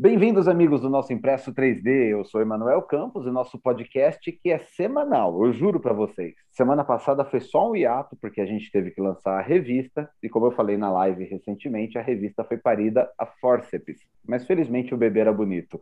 [0.00, 2.10] Bem-vindos, amigos do nosso Impresso 3D.
[2.10, 6.36] Eu sou Emanuel Campos e nosso podcast que é semanal, eu juro para vocês.
[6.52, 10.28] Semana passada foi só um hiato, porque a gente teve que lançar a revista, e
[10.28, 13.98] como eu falei na live recentemente, a revista foi parida a forceps.
[14.24, 15.80] Mas felizmente o bebê era bonito.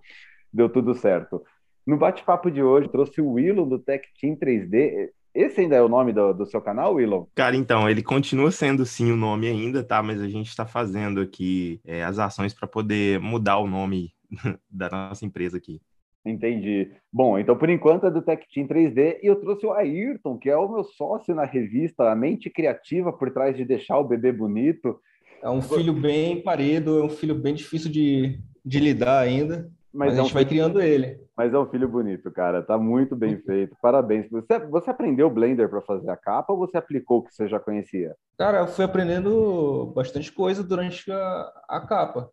[0.50, 1.42] Deu tudo certo.
[1.86, 5.10] No bate-papo de hoje, trouxe o Willow do Tech Team 3D.
[5.36, 7.28] Esse ainda é o nome do, do seu canal, Willow?
[7.34, 10.02] Cara, então, ele continua sendo sim o nome ainda, tá?
[10.02, 14.14] Mas a gente está fazendo aqui é, as ações para poder mudar o nome
[14.70, 15.78] da nossa empresa aqui.
[16.24, 16.90] Entendi.
[17.12, 20.48] Bom, então por enquanto é do Tech Team 3D e eu trouxe o Ayrton, que
[20.48, 24.32] é o meu sócio na revista, a mente criativa por trás de deixar o bebê
[24.32, 24.98] bonito.
[25.42, 29.70] É um filho bem paredo, é um filho bem difícil de, de lidar ainda.
[29.96, 31.18] Mas, mas a gente é um vai criando ele.
[31.36, 32.62] Mas é um filho bonito, cara.
[32.62, 33.74] Tá muito bem feito.
[33.80, 34.28] Parabéns.
[34.30, 37.58] Você, você aprendeu Blender para fazer a capa ou você aplicou o que você já
[37.58, 38.14] conhecia?
[38.38, 42.30] Cara, eu fui aprendendo bastante coisa durante a, a capa.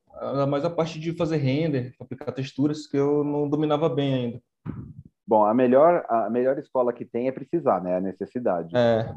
[0.49, 4.41] Mais a parte de fazer render, aplicar texturas, que eu não dominava bem ainda.
[5.25, 7.97] Bom, a melhor, a melhor escola que tem é precisar, né?
[7.97, 8.75] A necessidade.
[8.75, 9.09] É.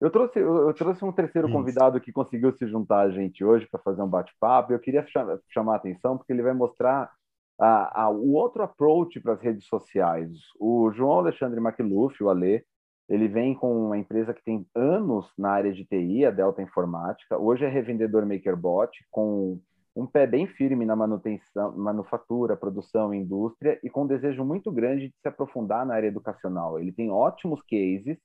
[0.00, 3.80] Eu trouxe, eu, trouxe um terceiro convidado que conseguiu se juntar a gente hoje para
[3.80, 4.72] fazer um bate-papo.
[4.72, 5.04] Eu queria
[5.48, 7.10] chamar a atenção porque ele vai mostrar
[7.58, 10.30] a, a, o outro approach para as redes sociais.
[10.58, 12.64] O João Alexandre Macluf, o Alê,
[13.08, 17.38] ele vem com uma empresa que tem anos na área de TI, a Delta Informática.
[17.38, 19.58] Hoje é revendedor MakerBot, com
[19.96, 25.08] um pé bem firme na manutenção, manufatura, produção, indústria e com um desejo muito grande
[25.08, 26.78] de se aprofundar na área educacional.
[26.78, 28.16] Ele tem ótimos cases.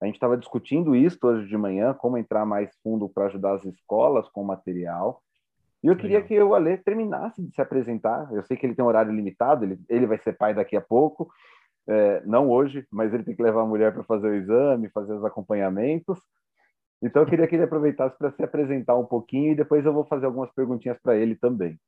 [0.00, 3.64] A gente estava discutindo isso hoje de manhã, como entrar mais fundo para ajudar as
[3.66, 5.20] escolas com material.
[5.82, 6.28] E eu queria Legal.
[6.28, 8.28] que o Ale terminasse de se apresentar.
[8.32, 10.80] Eu sei que ele tem um horário limitado, ele, ele vai ser pai daqui a
[10.80, 11.30] pouco,
[11.88, 15.14] é, não hoje, mas ele tem que levar a mulher para fazer o exame, fazer
[15.14, 16.18] os acompanhamentos.
[17.02, 20.04] Então eu queria que ele aproveitasse para se apresentar um pouquinho e depois eu vou
[20.04, 21.80] fazer algumas perguntinhas para ele também.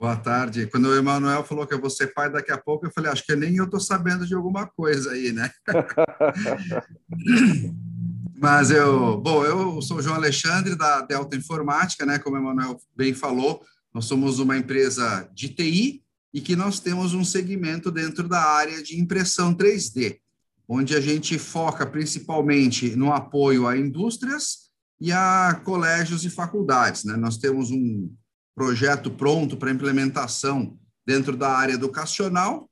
[0.00, 0.66] Boa tarde.
[0.66, 3.24] Quando o Emanuel falou que eu vou ser pai daqui a pouco, eu falei, acho
[3.24, 5.48] que nem eu estou sabendo de alguma coisa aí, né?
[8.44, 12.18] Mas eu, bom, eu sou o João Alexandre da Delta Informática, né?
[12.18, 17.14] Como o Emanuel bem falou, nós somos uma empresa de TI e que nós temos
[17.14, 20.18] um segmento dentro da área de impressão 3D,
[20.68, 24.68] onde a gente foca principalmente no apoio a indústrias
[25.00, 27.16] e a colégios e faculdades, né?
[27.16, 28.12] Nós temos um
[28.54, 32.68] projeto pronto para implementação dentro da área educacional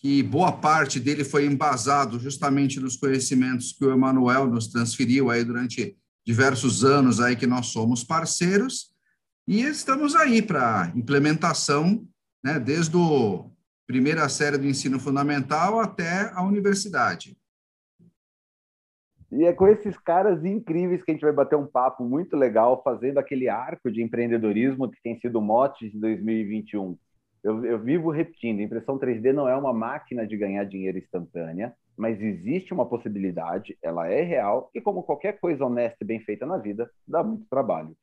[0.00, 5.44] que boa parte dele foi embasado justamente nos conhecimentos que o Emanuel nos transferiu aí
[5.44, 5.94] durante
[6.26, 8.94] diversos anos aí que nós somos parceiros
[9.46, 12.02] e estamos aí para implementação,
[12.42, 13.44] né, desde a
[13.86, 17.36] primeira série do ensino fundamental até a universidade.
[19.30, 22.82] E é com esses caras incríveis que a gente vai bater um papo muito legal,
[22.82, 26.96] fazendo aquele arco de empreendedorismo que tem sido o mote de 2021
[27.42, 32.20] eu, eu vivo repetindo: impressão 3D não é uma máquina de ganhar dinheiro instantânea, mas
[32.20, 36.56] existe uma possibilidade, ela é real, e como qualquer coisa honesta e bem feita na
[36.56, 37.96] vida, dá muito trabalho.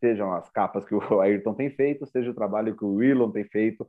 [0.00, 3.44] Sejam as capas que o Ayrton tem feito, seja o trabalho que o Willon tem
[3.44, 3.86] feito,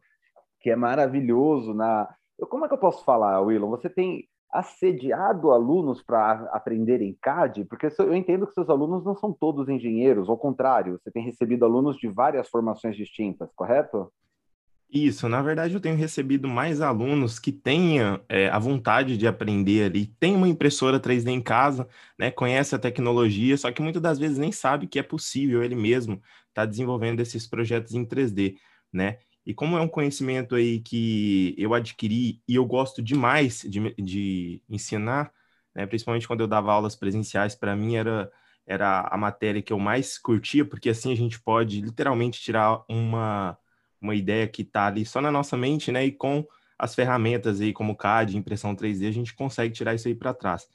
[0.61, 2.13] que é maravilhoso na.
[2.49, 3.69] Como é que eu posso falar, Willon?
[3.69, 7.65] Você tem assediado alunos para aprenderem CAD?
[7.65, 11.65] Porque eu entendo que seus alunos não são todos engenheiros, ao contrário, você tem recebido
[11.65, 14.11] alunos de várias formações distintas, correto?
[14.97, 19.83] Isso, na verdade eu tenho recebido mais alunos que tenham é, a vontade de aprender
[19.83, 21.85] ali, tem uma impressora 3D em casa,
[22.17, 25.75] né, conhece a tecnologia, só que muitas das vezes nem sabe que é possível ele
[25.75, 26.13] mesmo
[26.47, 28.55] estar tá desenvolvendo esses projetos em 3D,
[28.91, 29.19] né?
[29.45, 34.61] E como é um conhecimento aí que eu adquiri e eu gosto demais de, de
[34.69, 35.29] ensinar,
[35.75, 38.31] né, principalmente quando eu dava aulas presenciais, para mim era
[38.67, 43.55] era a matéria que eu mais curtia, porque assim a gente pode literalmente tirar uma
[44.05, 46.05] uma ideia que está ali só na nossa mente, né?
[46.05, 46.45] E com
[46.77, 50.67] as ferramentas aí como CAD, impressão 3D, a gente consegue tirar isso aí para trás.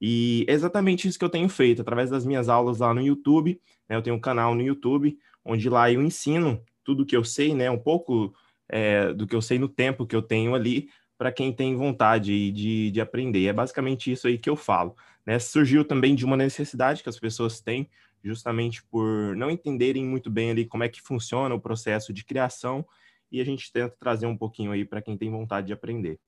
[0.00, 3.60] E é exatamente isso que eu tenho feito através das minhas aulas lá no YouTube.
[3.88, 3.96] Né?
[3.96, 7.70] Eu tenho um canal no YouTube onde lá eu ensino tudo que eu sei, né?
[7.70, 8.34] Um pouco
[8.68, 12.52] é, do que eu sei no tempo que eu tenho ali para quem tem vontade
[12.52, 13.46] de, de aprender.
[13.46, 14.94] É basicamente isso aí que eu falo.
[15.26, 15.38] Né?
[15.38, 17.90] Surgiu também de uma necessidade que as pessoas têm
[18.22, 22.84] justamente por não entenderem muito bem ali como é que funciona o processo de criação
[23.30, 26.18] e a gente tenta trazer um pouquinho aí para quem tem vontade de aprender.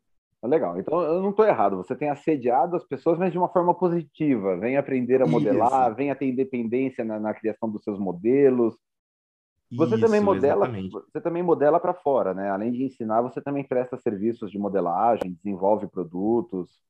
[0.43, 3.75] Legal, então eu não estou errado, você tem assediado as pessoas, mas de uma forma
[3.75, 5.97] positiva, vem aprender a modelar, Isso.
[5.97, 8.75] vem a ter independência na, na, criação dos seus modelos.
[9.71, 10.91] Você Isso, também modela, exatamente.
[10.91, 12.49] você também modela para fora, né?
[12.49, 16.83] Além de ensinar, você também presta serviços de modelagem, desenvolve produtos.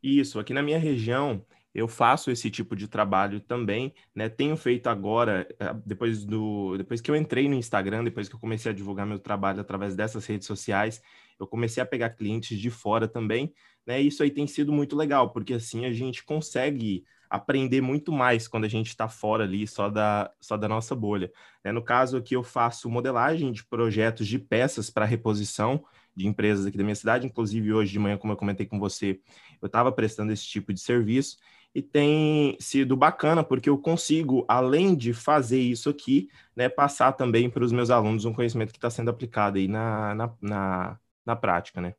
[0.00, 4.28] Isso, aqui na minha região eu faço esse tipo de trabalho também, né?
[4.28, 8.40] Tenho feito agora, eh, depois do, depois que eu entrei no Instagram, depois que eu
[8.40, 11.02] comecei a divulgar meu trabalho através dessas redes sociais,
[11.38, 13.52] eu comecei a pegar clientes de fora também,
[13.84, 14.00] né?
[14.00, 18.64] Isso aí tem sido muito legal, porque assim a gente consegue aprender muito mais quando
[18.64, 21.32] a gente está fora ali só da, só da nossa bolha.
[21.64, 21.72] Né?
[21.72, 25.84] No caso aqui, eu faço modelagem de projetos de peças para reposição
[26.14, 27.26] de empresas aqui da minha cidade.
[27.26, 29.20] Inclusive, hoje de manhã, como eu comentei com você,
[29.60, 31.38] eu estava prestando esse tipo de serviço
[31.74, 37.50] e tem sido bacana porque eu consigo, além de fazer isso aqui, né, passar também
[37.50, 41.36] para os meus alunos um conhecimento que está sendo aplicado aí na, na, na, na,
[41.36, 41.94] prática, né?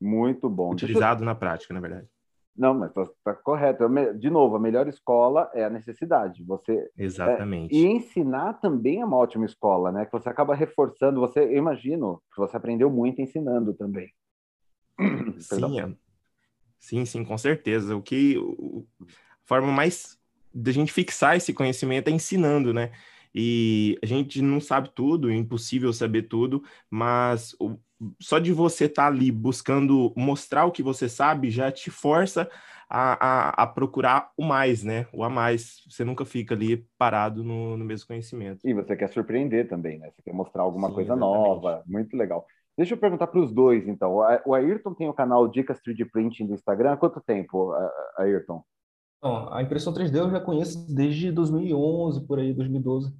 [0.00, 0.72] Muito bom.
[0.72, 2.06] Utilizado na prática, na verdade.
[2.56, 3.84] Não, mas está tá correto.
[4.18, 6.42] De novo, a melhor escola é a necessidade.
[6.44, 7.74] Você exatamente.
[7.74, 10.06] É, e ensinar também é uma ótima escola, né?
[10.06, 11.20] Que você acaba reforçando.
[11.20, 14.08] Você, eu imagino, que você aprendeu muito ensinando também.
[15.38, 16.05] Sim, é.
[16.78, 17.96] Sim, sim, com certeza.
[17.96, 18.36] O que
[19.00, 19.06] a
[19.44, 20.18] forma mais
[20.52, 22.92] da gente fixar esse conhecimento é ensinando, né?
[23.34, 27.76] E a gente não sabe tudo, é impossível saber tudo, mas o,
[28.18, 32.48] só de você estar tá ali buscando mostrar o que você sabe já te força
[32.88, 35.06] a, a, a, procurar o mais, né?
[35.12, 35.82] O a mais.
[35.90, 38.66] Você nunca fica ali parado no, no mesmo conhecimento.
[38.66, 40.10] E você quer surpreender também, né?
[40.10, 41.36] Você quer mostrar alguma Sim, coisa exatamente.
[41.36, 41.82] nova.
[41.86, 42.46] Muito legal.
[42.76, 44.16] Deixa eu perguntar para os dois, então.
[44.44, 46.92] O Ayrton tem o canal Dicas 3D Printing do Instagram.
[46.92, 47.72] Há quanto tempo,
[48.18, 48.62] Ayrton?
[49.22, 53.14] Bom, a impressão 3D eu já conheço desde 2011, por aí, 2012.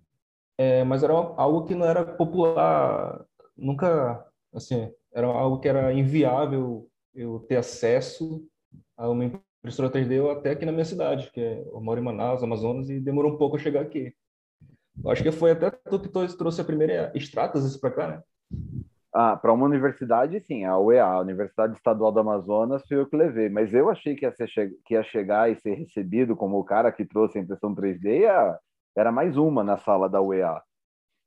[0.59, 3.25] É, mas era algo que não era popular,
[3.57, 8.47] nunca assim, era algo que era inviável eu ter acesso
[8.97, 12.43] a uma impressora 3D até aqui na minha cidade, que é, eu moro em Manaus,
[12.43, 14.15] Amazonas, e demorou um pouco a chegar aqui.
[15.03, 18.23] Eu acho que foi até tu que trouxe a primeira Stratasys para cá, né?
[19.19, 23.17] Ah, para uma universidade, sim, a UEA, a Universidade Estadual do Amazonas, foi eu que
[23.17, 23.49] levei.
[23.49, 24.35] Mas eu achei que ia,
[24.85, 28.27] que ia chegar e ser recebido como o cara que trouxe a impressão 3D,
[28.95, 30.63] era mais uma na sala da UEA.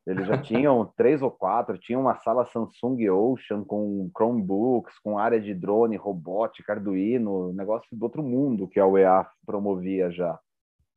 [0.06, 5.42] Eles já tinham três ou quatro, tinha uma sala Samsung Ocean com Chromebooks, com área
[5.42, 10.40] de drone, robótica, Arduino, negócio do outro mundo que a UEA promovia já.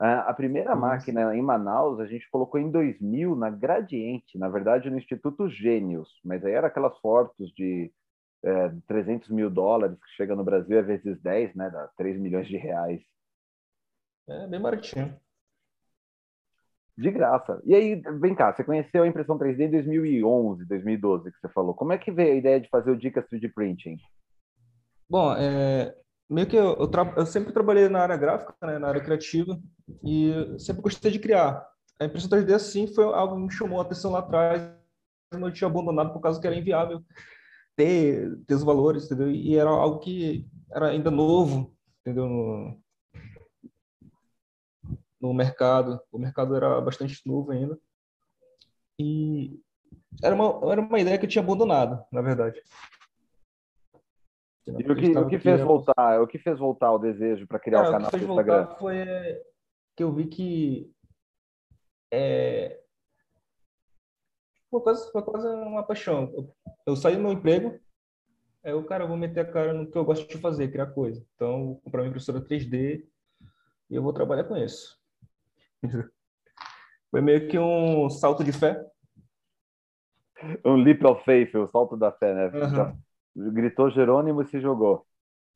[0.04, 4.98] A primeira máquina em Manaus a gente colocou em 2000 na Gradiente, na verdade no
[4.98, 7.88] Instituto Gênios, mas aí era aquelas fotos de
[8.44, 12.48] é, 300 mil dólares que chega no Brasil é vezes 10, né, dá 3 milhões
[12.48, 13.00] de reais.
[14.28, 15.16] É bem baratinho.
[16.98, 17.62] De graça.
[17.64, 21.74] E aí, vem cá, você conheceu a impressão 3D em 2011, 2012, que você falou.
[21.74, 23.96] Como é que veio a ideia de fazer o Dicas 3D Printing?
[25.08, 25.94] Bom, é,
[26.32, 29.60] meio que eu, eu, eu, sempre trabalhei na área gráfica, né, na área criativa,
[30.04, 31.66] e sempre gostei de criar.
[32.00, 34.62] A impressão 3D, assim, foi algo que me chamou a atenção lá atrás,
[35.32, 37.02] eu tinha abandonado por causa que era inviável
[37.76, 39.30] ter, ter os valores, entendeu?
[39.30, 42.28] E era algo que era ainda novo, entendeu?
[42.28, 42.82] No,
[45.20, 46.00] no mercado.
[46.10, 47.78] O mercado era bastante novo ainda.
[48.98, 49.58] E
[50.22, 52.60] era uma, era uma ideia que eu tinha abandonado, na verdade.
[54.66, 56.20] E o que, o que fez voltar?
[56.20, 58.32] O que fez voltar o desejo para criar é, o canal o que fez do
[58.32, 58.64] Instagram?
[58.64, 59.04] Voltar foi
[59.96, 60.92] que eu vi que
[62.12, 62.82] é,
[64.72, 66.32] foi quase, foi quase uma paixão.
[66.34, 66.54] Eu,
[66.86, 67.78] eu saí do meu emprego,
[68.64, 71.22] aí o cara, vou meter a cara no que eu gosto de fazer, criar coisa.
[71.34, 73.06] Então, vou comprar uma impressora 3D
[73.90, 74.98] e eu vou trabalhar com isso.
[77.10, 78.82] Foi meio que um salto de fé.
[80.64, 82.46] Um leap of faith, o salto da fé, né?
[82.46, 82.98] Uhum.
[83.34, 85.06] Gritou Jerônimo e se jogou.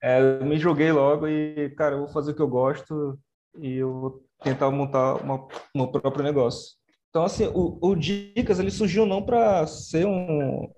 [0.02, 3.18] É, eu me joguei logo e, cara, eu vou fazer o que eu gosto
[3.58, 6.76] e eu vou tentar montar uma, meu próprio negócio.
[7.08, 10.70] Então, assim, o, o Dicas, ele surgiu não para ser um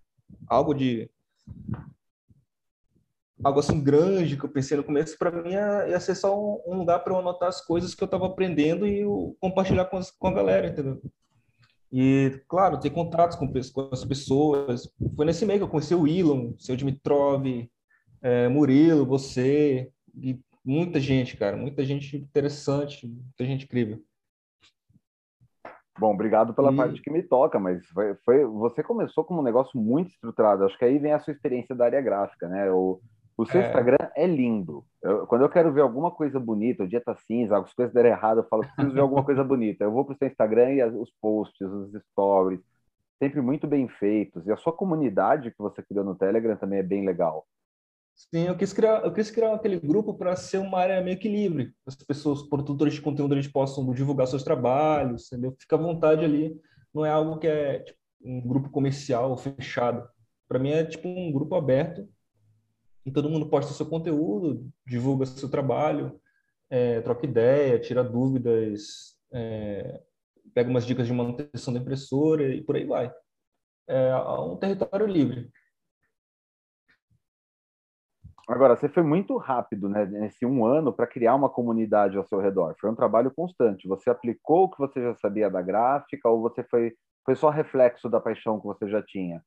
[0.47, 1.11] algo de
[3.43, 6.61] algo assim grande que eu pensei no começo, para mim ia, ia, ser só um,
[6.67, 9.05] um lugar para eu anotar as coisas que eu estava aprendendo e
[9.40, 11.00] compartilhar com, as, com a galera, entendeu?
[11.92, 14.92] E, claro, ter contatos com, com, as pessoas.
[15.16, 17.47] Foi nesse meio que eu conheci o Elon, o seu Dimitrov,
[18.21, 24.02] é, Murilo, você, e muita gente, cara, muita gente interessante, muita gente incrível.
[25.99, 26.76] Bom, obrigado pela e...
[26.76, 30.64] parte que me toca, mas foi, foi, você começou como um negócio muito estruturado.
[30.64, 32.71] Acho que aí vem a sua experiência da área gráfica, né?
[32.71, 33.00] O,
[33.38, 33.66] o seu é.
[33.68, 34.85] Instagram é lindo.
[35.00, 38.11] Eu, quando eu quero ver alguma coisa bonita, o dia tá cinza, as coisas deram
[38.11, 39.85] errado, eu falo, preciso ver alguma coisa bonita.
[39.85, 42.61] Eu vou pro seu Instagram e as, os posts, os stories,
[43.23, 44.45] sempre muito bem feitos.
[44.45, 47.47] E a sua comunidade que você criou no Telegram também é bem legal.
[48.16, 51.28] Sim, eu quis criar, eu quis criar aquele grupo para ser uma área meio que
[51.28, 51.73] livre.
[51.87, 55.54] As pessoas, produtores de conteúdo, eles possam divulgar seus trabalhos, entendeu?
[55.61, 56.61] Fica à vontade ali.
[56.92, 60.09] Não é algo que é tipo, um grupo comercial fechado.
[60.49, 62.04] Para mim é tipo um grupo aberto
[63.09, 66.21] e todo mundo posta seu conteúdo, divulga seu trabalho,
[66.71, 70.03] é, troca ideia, tira dúvidas, é,
[70.55, 73.12] pega umas dicas de manutenção da impressora e por aí vai.
[73.88, 75.50] É um território livre.
[78.47, 82.41] Agora, você foi muito rápido, né, nesse um ano, para criar uma comunidade ao seu
[82.41, 82.75] redor.
[82.81, 83.88] Foi um trabalho constante.
[83.88, 88.09] Você aplicou o que você já sabia da gráfica ou você foi, foi só reflexo
[88.09, 89.43] da paixão que você já tinha?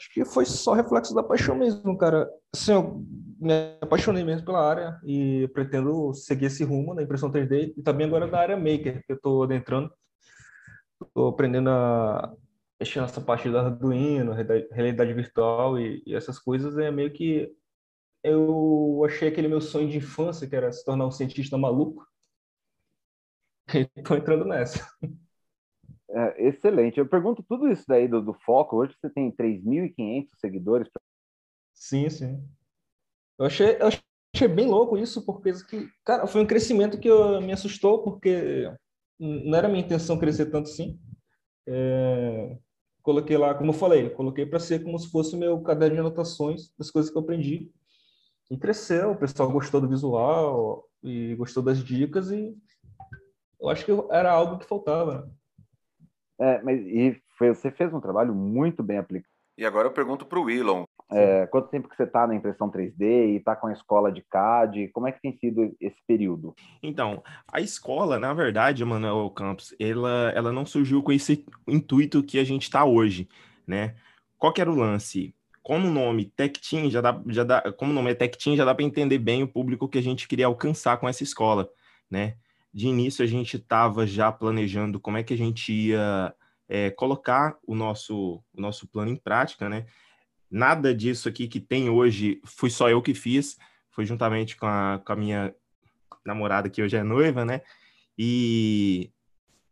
[0.00, 2.26] Acho que foi só reflexo da paixão mesmo, cara.
[2.54, 3.04] Assim, eu
[3.38, 3.52] me
[3.82, 8.26] apaixonei mesmo pela área e pretendo seguir esse rumo na impressão 3D e também agora
[8.26, 9.92] da área maker, que eu estou adentrando.
[11.02, 12.34] Estou aprendendo a
[12.80, 14.32] mexer nessa parte da Arduino,
[14.72, 16.78] realidade virtual e, e essas coisas.
[16.78, 17.54] É meio que
[18.24, 22.06] eu achei aquele meu sonho de infância, que era se tornar um cientista maluco.
[23.94, 24.82] Estou entrando nessa.
[26.12, 26.98] É, excelente.
[26.98, 28.76] Eu pergunto tudo isso daí do, do foco.
[28.76, 30.88] Hoje você tem 3.500 seguidores.
[31.72, 32.44] Sim, sim.
[33.38, 33.88] Eu achei, eu
[34.34, 35.52] achei bem louco isso, porque,
[36.04, 38.70] cara, foi um crescimento que eu, me assustou, porque
[39.18, 40.98] não era minha intenção crescer tanto assim.
[41.66, 42.58] É,
[43.02, 46.74] coloquei lá, como eu falei, coloquei para ser como se fosse meu caderno de anotações
[46.76, 47.70] das coisas que eu aprendi.
[48.50, 52.54] E cresceu, o pessoal gostou do visual e gostou das dicas e
[53.60, 55.30] eu acho que era algo que faltava.
[56.40, 59.30] É, mas e foi, você fez um trabalho muito bem aplicado.
[59.58, 60.84] E agora eu pergunto para o Willon.
[61.12, 64.22] É, quanto tempo que você está na impressão 3D e está com a escola de
[64.22, 64.88] CAD?
[64.88, 66.54] Como é que tem sido esse período?
[66.82, 72.38] Então, a escola, na verdade, Manuel Campos, ela, ela não surgiu com esse intuito que
[72.38, 73.28] a gente está hoje,
[73.66, 73.96] né?
[74.38, 75.34] Qual que era o lance?
[75.62, 78.56] como o nome Tech Team já dá, já dá, como o nome é Tech Team,
[78.56, 81.68] já dá para entender bem o público que a gente queria alcançar com essa escola,
[82.10, 82.34] né?
[82.72, 86.34] De início a gente estava já planejando como é que a gente ia
[86.68, 89.86] é, colocar o nosso, o nosso plano em prática, né?
[90.50, 93.56] Nada disso aqui que tem hoje fui só eu que fiz,
[93.90, 95.54] foi juntamente com a, com a minha
[96.24, 97.60] namorada que hoje é noiva, né?
[98.16, 99.10] E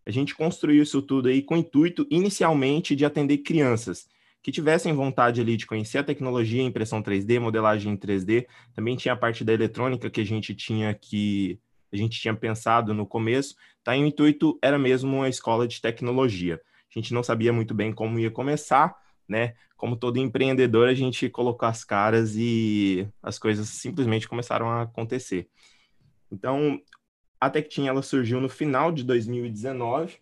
[0.06, 4.08] a gente construiu isso tudo aí com o intuito inicialmente de atender crianças
[4.42, 8.46] que tivessem vontade ali de conhecer a tecnologia, impressão 3D, modelagem em 3D.
[8.74, 11.60] Também tinha a parte da eletrônica que a gente tinha que
[11.92, 13.54] a gente tinha pensado no começo.
[13.82, 13.96] Tá?
[13.96, 16.60] E o intuito era mesmo uma escola de tecnologia.
[16.94, 18.96] A gente não sabia muito bem como ia começar,
[19.28, 19.54] né?
[19.76, 25.48] Como todo empreendedor, a gente colocou as caras e as coisas simplesmente começaram a acontecer.
[26.32, 26.80] Então,
[27.40, 30.18] a TechTeam ela surgiu no final de 2019,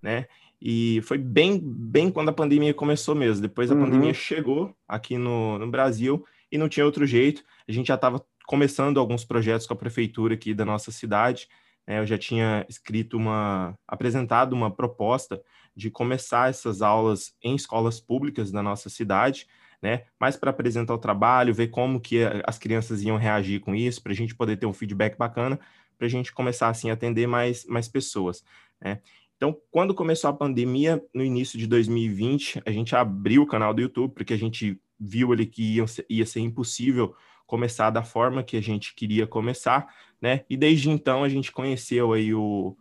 [0.00, 0.26] né?
[0.60, 3.42] E foi bem, bem quando a pandemia começou mesmo.
[3.42, 3.84] Depois a uhum.
[3.84, 7.42] pandemia chegou aqui no, no Brasil e não tinha outro jeito.
[7.66, 11.46] A gente já estava começando alguns projetos com a prefeitura aqui da nossa cidade.
[11.86, 12.00] Né?
[12.00, 15.40] Eu já tinha escrito uma, apresentado uma proposta
[15.76, 19.46] de começar essas aulas em escolas públicas da nossa cidade,
[19.80, 20.02] né?
[20.20, 24.10] Mais para apresentar o trabalho, ver como que as crianças iam reagir com isso, para
[24.10, 25.56] a gente poder ter um feedback bacana,
[25.96, 28.42] para a gente começar assim a atender mais, mais pessoas.
[28.80, 29.00] Né?
[29.36, 33.80] Então, quando começou a pandemia, no início de 2020, a gente abriu o canal do
[33.80, 37.14] YouTube, porque a gente viu ali que ia, ia ser impossível
[37.50, 39.92] começar da forma que a gente queria começar,
[40.22, 40.44] né?
[40.48, 42.76] E desde então a gente conheceu aí o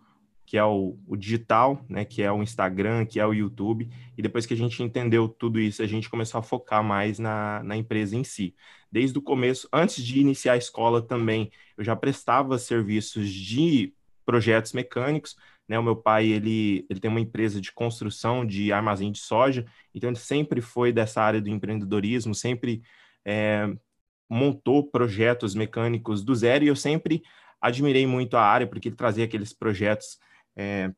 [0.46, 2.06] que é o, o, digital, né?
[2.06, 3.90] Que é o Instagram, que é o YouTube.
[4.16, 7.64] E depois que a gente entendeu tudo isso, a gente começou a focar mais na,
[7.64, 8.56] na empresa em si.
[8.92, 14.74] Desde o começo, antes de iniciar a escola também, eu já prestava serviços de projetos
[14.74, 15.36] mecânicos,
[15.68, 15.80] né?
[15.80, 20.10] O meu pai, ele, ele tem uma empresa de construção de armazém de soja, então
[20.12, 22.84] ele sempre foi dessa área do empreendedorismo, sempre
[23.26, 23.68] é,
[24.30, 27.24] montou projetos mecânicos do zero, e eu sempre
[27.60, 30.20] admirei muito a área, porque ele trazia aqueles projetos
[30.56, 30.92] é,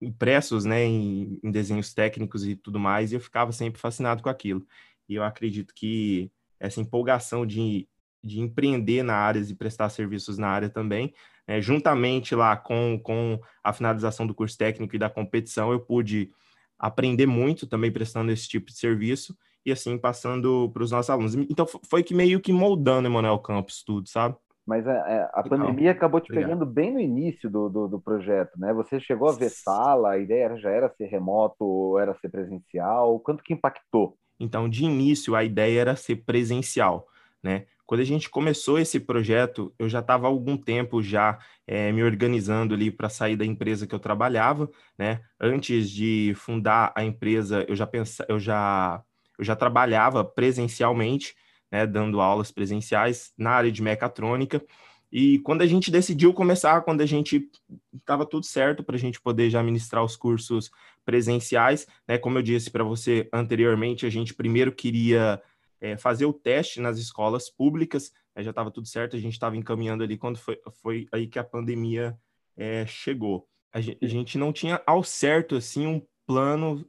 [0.00, 4.28] impressos, né, em, em desenhos técnicos e tudo mais, e eu ficava sempre fascinado com
[4.28, 4.66] aquilo.
[5.08, 7.88] E eu acredito que essa empolgação de,
[8.22, 11.14] de empreender na área e prestar serviços na área também
[11.46, 16.30] é, juntamente lá com, com a finalização do curso técnico e da competição, eu pude
[16.78, 21.34] aprender muito também prestando esse tipo de serviço e assim passando para os nossos alunos.
[21.34, 24.36] Então foi que meio que moldando Emanuel Campos tudo, sabe?
[24.66, 26.50] Mas a, é, é, a pandemia acabou te Obrigado.
[26.50, 28.72] pegando bem no início do, do, do, projeto, né?
[28.72, 33.20] Você chegou a ver sala, a ideia já era ser remoto era ser presencial?
[33.20, 34.16] Quanto que impactou?
[34.40, 37.06] Então, de início, a ideia era ser presencial,
[37.42, 37.66] né?
[37.86, 42.02] Quando a gente começou esse projeto, eu já estava há algum tempo já é, me
[42.02, 45.20] organizando ali para sair da empresa que eu trabalhava, né?
[45.38, 49.02] Antes de fundar a empresa, eu já pensa, eu já
[49.38, 51.34] eu já trabalhava presencialmente,
[51.70, 54.64] né, dando aulas presenciais na área de mecatrônica.
[55.10, 57.48] E quando a gente decidiu começar, quando a gente
[57.96, 60.70] estava tudo certo para a gente poder já ministrar os cursos
[61.04, 65.40] presenciais, né, como eu disse para você anteriormente, a gente primeiro queria
[65.80, 68.12] é, fazer o teste nas escolas públicas,
[68.42, 71.44] já estava tudo certo, a gente estava encaminhando ali quando foi, foi aí que a
[71.44, 72.18] pandemia
[72.56, 73.46] é, chegou.
[73.72, 76.84] A gente, a gente não tinha ao certo assim um plano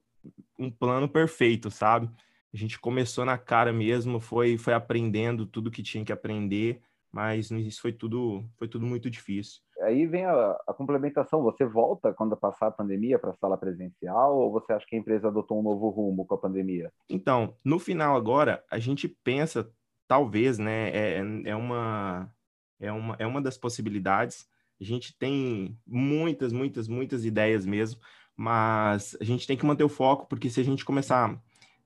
[0.57, 2.09] um plano perfeito, sabe?
[2.55, 6.81] A gente começou na cara mesmo, foi foi aprendendo tudo que tinha que aprender,
[7.11, 9.59] mas início foi tudo foi tudo muito difícil.
[9.81, 11.43] Aí vem a, a complementação.
[11.43, 14.99] Você volta quando passar a pandemia para a sala presencial ou você acha que a
[14.99, 16.93] empresa adotou um novo rumo com a pandemia?
[17.09, 19.69] Então, no final agora, a gente pensa
[20.07, 22.31] talvez, né, é, é uma
[22.79, 24.47] é uma é uma das possibilidades.
[24.79, 27.99] A gente tem muitas, muitas, muitas ideias mesmo,
[28.33, 31.37] mas a gente tem que manter o foco, porque se a gente começar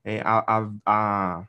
[0.10, 1.44] é, a, a, a,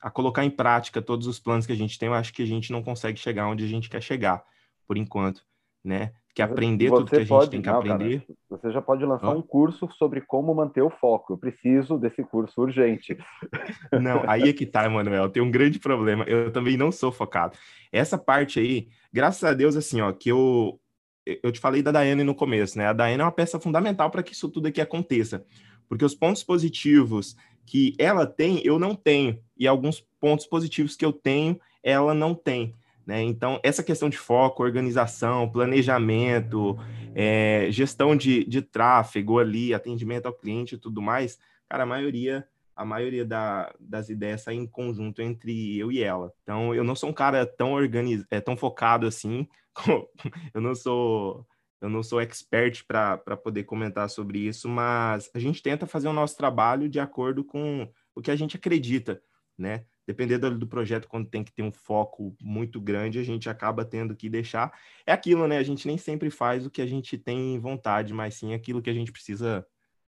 [0.00, 2.46] a, colocar em prática todos os planos que a gente tem, eu acho que a
[2.46, 4.44] gente não consegue chegar onde a gente quer chegar,
[4.86, 5.42] por enquanto,
[5.84, 6.12] né?
[6.34, 8.20] Que aprender você tudo que a gente tem que não, aprender.
[8.20, 9.38] Cara, você já pode lançar oh.
[9.38, 11.34] um curso sobre como manter o foco.
[11.34, 13.18] Eu preciso desse curso urgente.
[14.00, 15.28] Não, aí é que tá, Emanuel.
[15.28, 16.24] Tem um grande problema.
[16.24, 17.54] Eu também não sou focado.
[17.92, 20.80] Essa parte aí, graças a Deus, assim, ó, que eu
[21.24, 22.86] eu te falei da Daiane no começo, né?
[22.86, 25.44] A Daiane é uma peça fundamental para que isso tudo aqui aconteça.
[25.88, 29.38] Porque os pontos positivos que ela tem, eu não tenho.
[29.56, 32.74] E alguns pontos positivos que eu tenho, ela não tem.
[33.06, 33.22] Né?
[33.22, 36.78] Então, essa questão de foco, organização, planejamento,
[37.14, 41.38] é, gestão de, de tráfego ali, atendimento ao cliente e tudo mais,
[41.68, 46.32] cara, a maioria a maioria da, das ideias sai em conjunto entre eu e ela.
[46.42, 48.24] Então, eu não sou um cara tão organiz...
[48.30, 49.46] é, tão focado assim,
[50.54, 51.46] eu não sou
[51.82, 56.12] eu não sou expert para poder comentar sobre isso, mas a gente tenta fazer o
[56.12, 59.20] nosso trabalho de acordo com o que a gente acredita,
[59.58, 59.84] né?
[60.06, 64.14] Dependendo do projeto, quando tem que ter um foco muito grande, a gente acaba tendo
[64.14, 64.72] que deixar.
[65.04, 65.58] É aquilo, né?
[65.58, 68.90] A gente nem sempre faz o que a gente tem vontade, mas sim aquilo que
[68.90, 69.66] a gente precisa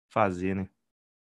[0.10, 0.70] fazer, né?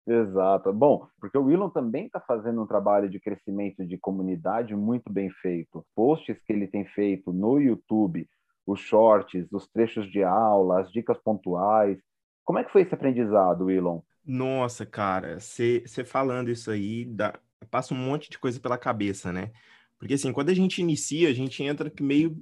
[0.07, 0.71] Exato.
[0.71, 5.29] Bom, porque o Willon também está fazendo um trabalho de crescimento de comunidade muito bem
[5.29, 5.85] feito.
[5.93, 8.25] Posts que ele tem feito no YouTube,
[8.67, 11.97] os shorts, os trechos de aula, as dicas pontuais.
[12.43, 14.01] Como é que foi esse aprendizado, Willon?
[14.25, 17.33] Nossa, cara, você falando isso aí, dá,
[17.71, 19.51] passa um monte de coisa pela cabeça, né?
[19.97, 22.35] Porque assim, quando a gente inicia, a gente entra meio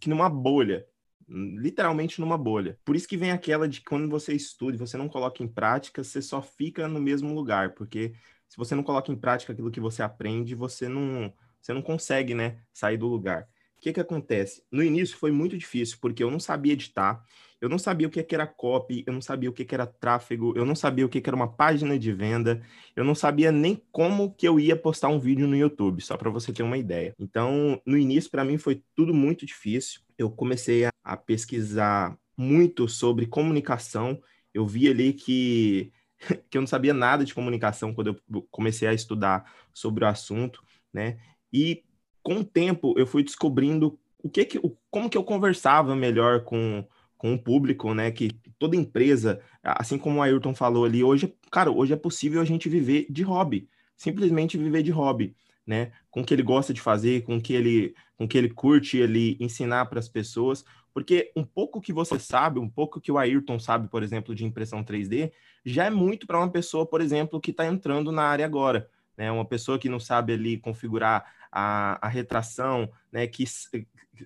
[0.00, 0.86] que numa bolha
[1.28, 2.78] literalmente numa bolha.
[2.84, 6.04] Por isso que vem aquela de que quando você estuda você não coloca em prática,
[6.04, 8.12] você só fica no mesmo lugar, porque
[8.48, 12.34] se você não coloca em prática aquilo que você aprende, você não, você não consegue,
[12.34, 13.48] né, sair do lugar.
[13.82, 14.62] Que que acontece?
[14.70, 17.20] No início foi muito difícil, porque eu não sabia editar,
[17.60, 20.64] eu não sabia o que era copy, eu não sabia o que era tráfego, eu
[20.64, 22.62] não sabia o que era uma página de venda,
[22.94, 26.30] eu não sabia nem como que eu ia postar um vídeo no YouTube, só para
[26.30, 27.12] você ter uma ideia.
[27.18, 30.00] Então, no início, para mim, foi tudo muito difícil.
[30.16, 34.22] Eu comecei a pesquisar muito sobre comunicação.
[34.54, 35.92] Eu vi ali que,
[36.48, 40.62] que eu não sabia nada de comunicação quando eu comecei a estudar sobre o assunto,
[40.92, 41.18] né?
[41.52, 41.82] E
[42.22, 46.84] com o tempo eu fui descobrindo o que que, como que eu conversava melhor com
[47.22, 48.10] com o público, né?
[48.10, 52.44] Que toda empresa, assim como o Ayrton falou ali, hoje, cara, hoje é possível a
[52.44, 55.92] gente viver de hobby, simplesmente viver de hobby, né?
[56.10, 58.96] Com o que ele gosta de fazer, com o que ele, com que ele curte
[58.96, 63.18] ele ensinar para as pessoas, porque um pouco que você sabe, um pouco que o
[63.18, 65.30] Ayrton sabe, por exemplo, de impressão 3D,
[65.64, 69.30] já é muito para uma pessoa, por exemplo, que está entrando na área agora, né?
[69.30, 73.26] Uma pessoa que não sabe ali configurar a, a retração, né?
[73.26, 73.44] Que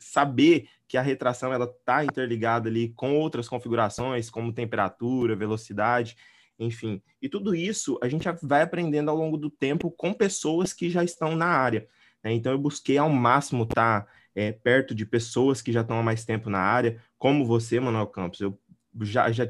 [0.01, 6.17] saber que a retração ela está interligada ali com outras configurações, como temperatura, velocidade,
[6.59, 7.03] enfim.
[7.21, 11.03] E tudo isso a gente vai aprendendo ao longo do tempo com pessoas que já
[11.03, 11.87] estão na área.
[12.23, 12.33] Né?
[12.33, 16.03] Então eu busquei ao máximo estar tá, é, perto de pessoas que já estão há
[16.03, 18.41] mais tempo na área, como você, Manuel Campos.
[18.41, 18.59] Eu
[19.03, 19.47] já, já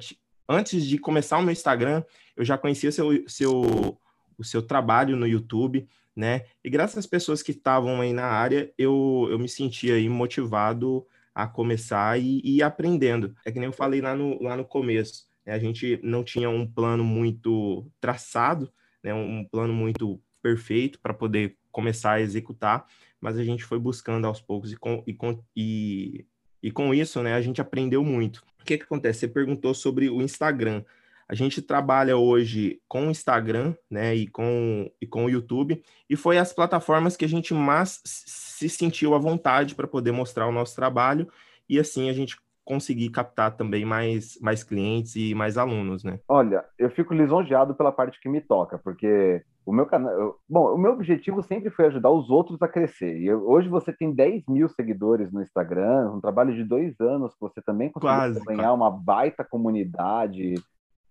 [0.48, 2.02] antes de começar o meu Instagram,
[2.36, 3.98] eu já conhecia seu, seu,
[4.38, 6.44] o seu trabalho no YouTube, né?
[6.64, 11.06] E graças às pessoas que estavam aí na área, eu, eu me sentia aí motivado
[11.34, 13.34] a começar e, e aprendendo.
[13.44, 15.52] É que nem eu falei lá no, lá no começo, né?
[15.52, 18.72] a gente não tinha um plano muito traçado,
[19.02, 19.12] né?
[19.12, 22.86] um plano muito perfeito para poder começar a executar,
[23.20, 26.24] mas a gente foi buscando aos poucos e com, e com, e,
[26.62, 28.42] e com isso, né, a gente aprendeu muito.
[28.60, 29.20] O que, que acontece?
[29.20, 30.82] Você perguntou sobre o Instagram.
[31.28, 36.16] A gente trabalha hoje com o Instagram, né, e com, e com o YouTube, e
[36.16, 40.52] foi as plataformas que a gente mais se sentiu à vontade para poder mostrar o
[40.52, 41.28] nosso trabalho,
[41.68, 46.18] e assim a gente conseguir captar também mais, mais clientes e mais alunos, né?
[46.28, 50.36] Olha, eu fico lisonjeado pela parte que me toca, porque o meu canal.
[50.48, 53.18] Bom, o meu objetivo sempre foi ajudar os outros a crescer.
[53.18, 57.34] E eu, hoje você tem 10 mil seguidores no Instagram, um trabalho de dois anos
[57.34, 60.54] que você também conseguiu ganhar uma baita comunidade.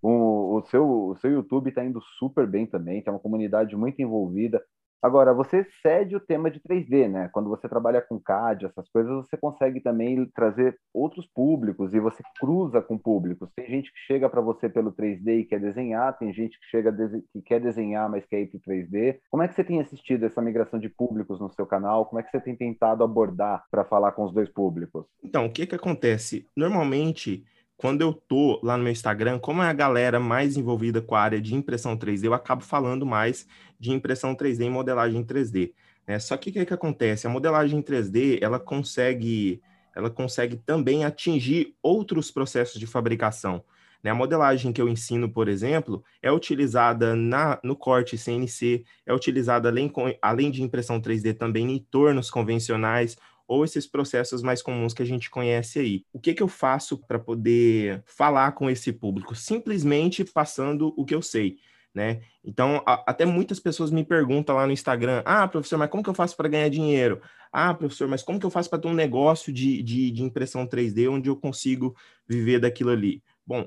[0.07, 3.99] O, o, seu, o seu YouTube está indo super bem também, tem uma comunidade muito
[3.99, 4.63] envolvida.
[5.01, 7.27] Agora, você cede o tema de 3D, né?
[7.31, 12.21] Quando você trabalha com CAD, essas coisas, você consegue também trazer outros públicos e você
[12.39, 13.49] cruza com públicos.
[13.55, 16.95] Tem gente que chega para você pelo 3D e quer desenhar, tem gente que chega
[17.31, 19.19] que quer desenhar, mas quer ir para o 3D.
[19.29, 22.05] Como é que você tem assistido essa migração de públicos no seu canal?
[22.05, 25.05] Como é que você tem tentado abordar para falar com os dois públicos?
[25.23, 26.47] Então, o que que acontece?
[26.55, 27.43] Normalmente,
[27.77, 31.21] quando eu tô lá no meu Instagram, como é a galera mais envolvida com a
[31.21, 33.45] área de impressão 3D, eu acabo falando mais
[33.79, 35.73] de impressão 3D e modelagem 3D.
[36.07, 36.19] Né?
[36.19, 37.27] Só que o que, que acontece?
[37.27, 39.61] A modelagem 3D, ela consegue,
[39.95, 43.63] ela consegue também atingir outros processos de fabricação.
[44.01, 44.11] Né?
[44.11, 49.67] A modelagem que eu ensino, por exemplo, é utilizada na, no corte CNC, é utilizada
[49.67, 55.03] além, além de impressão 3D também em tornos convencionais, ou esses processos mais comuns que
[55.03, 56.05] a gente conhece aí.
[56.11, 59.35] O que, que eu faço para poder falar com esse público?
[59.35, 61.57] Simplesmente passando o que eu sei.
[61.93, 62.21] Né?
[62.43, 66.09] Então, a, até muitas pessoas me perguntam lá no Instagram: ah, professor, mas como que
[66.09, 67.21] eu faço para ganhar dinheiro?
[67.51, 70.67] Ah, professor, mas como que eu faço para ter um negócio de, de, de impressão
[70.67, 71.95] 3D onde eu consigo
[72.27, 73.23] viver daquilo ali?
[73.47, 73.65] Bom,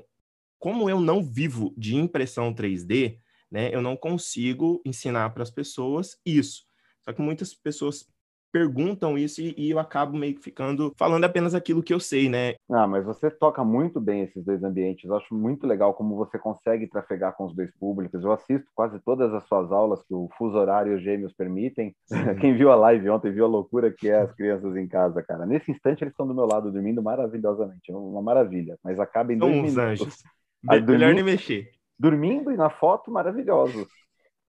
[0.59, 3.17] como eu não vivo de impressão 3D,
[3.49, 6.65] né, eu não consigo ensinar para as pessoas isso.
[7.01, 8.07] Só que muitas pessoas
[8.51, 12.29] perguntam isso e, e, eu acabo meio que ficando falando apenas aquilo que eu sei,
[12.29, 12.55] né?
[12.69, 15.09] Ah, mas você toca muito bem esses dois ambientes.
[15.09, 18.23] Eu acho muito legal como você consegue trafegar com os dois públicos.
[18.23, 21.95] Eu assisto quase todas as suas aulas que o fuso horário e os gêmeos permitem.
[22.41, 25.45] Quem viu a live ontem viu a loucura que é as crianças em casa, cara.
[25.45, 28.77] Nesse instante eles estão do meu lado dormindo maravilhosamente, uma maravilha.
[28.83, 30.01] Mas acaba em dois São minutos.
[30.01, 30.23] anjos.
[30.63, 31.69] Melhor nem mexer.
[31.97, 33.87] Dormindo e na foto maravilhosos.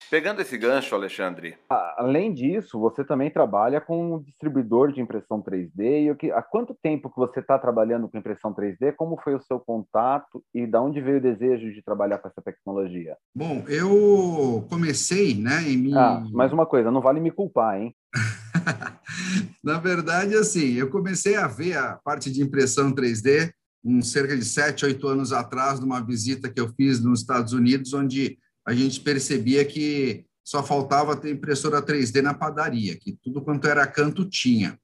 [0.10, 1.58] Pegando esse gancho, Alexandre.
[1.70, 6.18] Além disso, você também trabalha com um distribuidor de impressão 3D.
[6.22, 8.94] E há quanto tempo que você está trabalhando com impressão 3D?
[8.96, 12.42] Como foi o seu contato e de onde veio o desejo de trabalhar com essa
[12.42, 13.18] tecnologia?
[13.36, 15.64] Bom, eu comecei, né?
[15.64, 17.94] Em Ah, mais uma coisa, não vale me culpar, hein?
[19.62, 23.52] Na verdade, assim, eu comecei a ver a parte de impressão 3D
[23.84, 27.94] uns cerca de sete, oito anos atrás, numa visita que eu fiz nos Estados Unidos,
[27.94, 33.66] onde a gente percebia que só faltava ter impressora 3D na padaria, que tudo quanto
[33.66, 34.78] era canto tinha.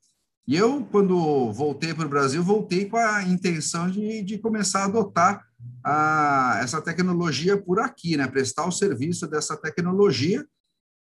[0.47, 4.85] E eu, quando voltei para o Brasil, voltei com a intenção de, de começar a
[4.85, 5.43] adotar
[5.83, 8.25] a, essa tecnologia por aqui, né?
[8.27, 10.45] prestar o serviço dessa tecnologia.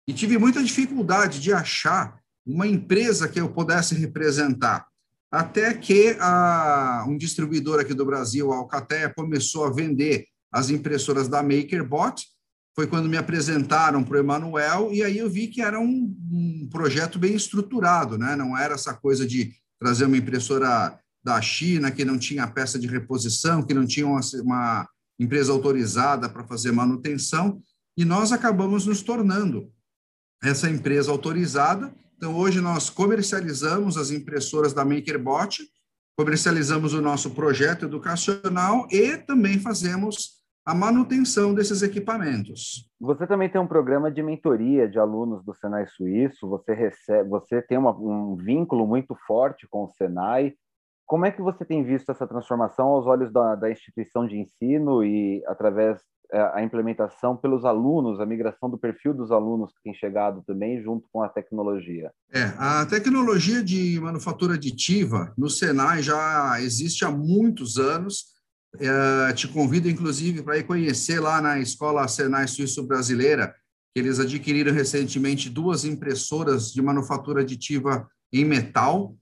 [0.09, 4.87] E tive muita dificuldade de achar uma empresa que eu pudesse representar.
[5.31, 11.29] Até que a, um distribuidor aqui do Brasil, a Alcatel, começou a vender as impressoras
[11.29, 12.27] da MakerBot,
[12.75, 16.69] foi quando me apresentaram para o Emanuel, e aí eu vi que era um, um,
[16.71, 18.35] projeto bem estruturado, né?
[18.35, 22.87] não era essa coisa de trazer uma impressora da China que não tinha peça de
[22.87, 27.63] reposição, que não tinha uma, uma empresa autorizada para fazer manutenção,
[27.97, 29.71] e nós acabamos nos tornando
[30.43, 31.95] essa empresa autorizada.
[32.17, 35.63] Então, hoje nós comercializamos as impressoras da MakerBot,
[36.17, 42.89] comercializamos o nosso projeto educacional e também fazemos a manutenção desses equipamentos.
[43.01, 47.61] Você também tem um programa de mentoria de alunos do Senai Suíço, você recebe, você
[47.61, 50.55] tem uma, um vínculo muito forte com o Senai.
[51.05, 55.05] Como é que você tem visto essa transformação aos olhos da, da instituição de ensino
[55.05, 56.01] e através
[56.33, 60.81] é, a implementação pelos alunos, a migração do perfil dos alunos que tem chegado também
[60.81, 62.11] junto com a tecnologia?
[62.33, 68.33] É, a tecnologia de manufatura aditiva no Senai já existe há muitos anos
[68.79, 73.55] é, te convido, inclusive, para ir conhecer lá na Escola Senai Suíço Brasileira,
[73.95, 79.15] que eles adquiriram recentemente duas impressoras de manufatura aditiva em metal,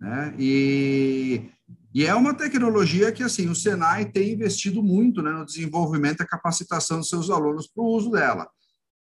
[0.00, 0.34] né?
[0.38, 1.50] E,
[1.94, 6.26] e é uma tecnologia que, assim, o Senai tem investido muito né, no desenvolvimento e
[6.26, 8.48] capacitação dos seus alunos para o uso dela.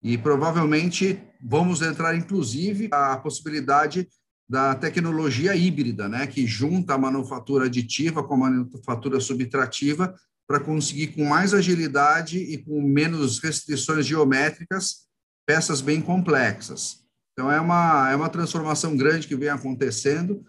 [0.02, 4.08] E provavelmente vamos entrar, inclusive, a possibilidade
[4.52, 10.14] da tecnologia híbrida, né, que junta a manufatura aditiva com a manufatura subtrativa
[10.46, 15.06] para conseguir com mais agilidade e com menos restrições geométricas
[15.48, 16.98] peças bem complexas.
[17.32, 20.44] Então é uma é uma transformação grande que vem acontecendo.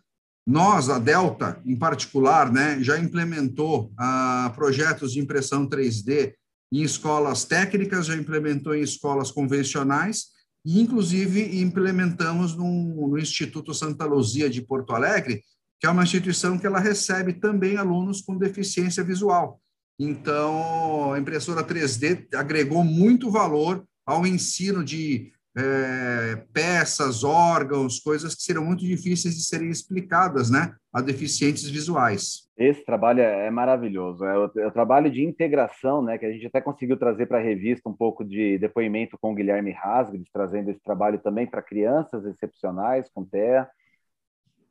[0.44, 6.34] Nós, a Delta, em particular, né, já implementou ah, projetos de impressão 3D
[6.72, 10.32] em escolas técnicas, já implementou em escolas convencionais
[10.64, 15.42] inclusive, implementamos no, no Instituto Santa Luzia de Porto Alegre,
[15.80, 19.60] que é uma instituição que ela recebe também alunos com deficiência visual.
[19.98, 28.42] Então, a impressora 3D agregou muito valor ao ensino de é, peças, órgãos, coisas que
[28.42, 32.50] serão muito difíceis de serem explicadas, né, a deficientes visuais.
[32.56, 36.32] Esse trabalho é, é maravilhoso, é o, é o, trabalho de integração, né, que a
[36.32, 40.24] gente até conseguiu trazer para a revista um pouco de depoimento com o Guilherme Rasgrid,
[40.32, 43.68] trazendo esse trabalho também para crianças excepcionais com TEA,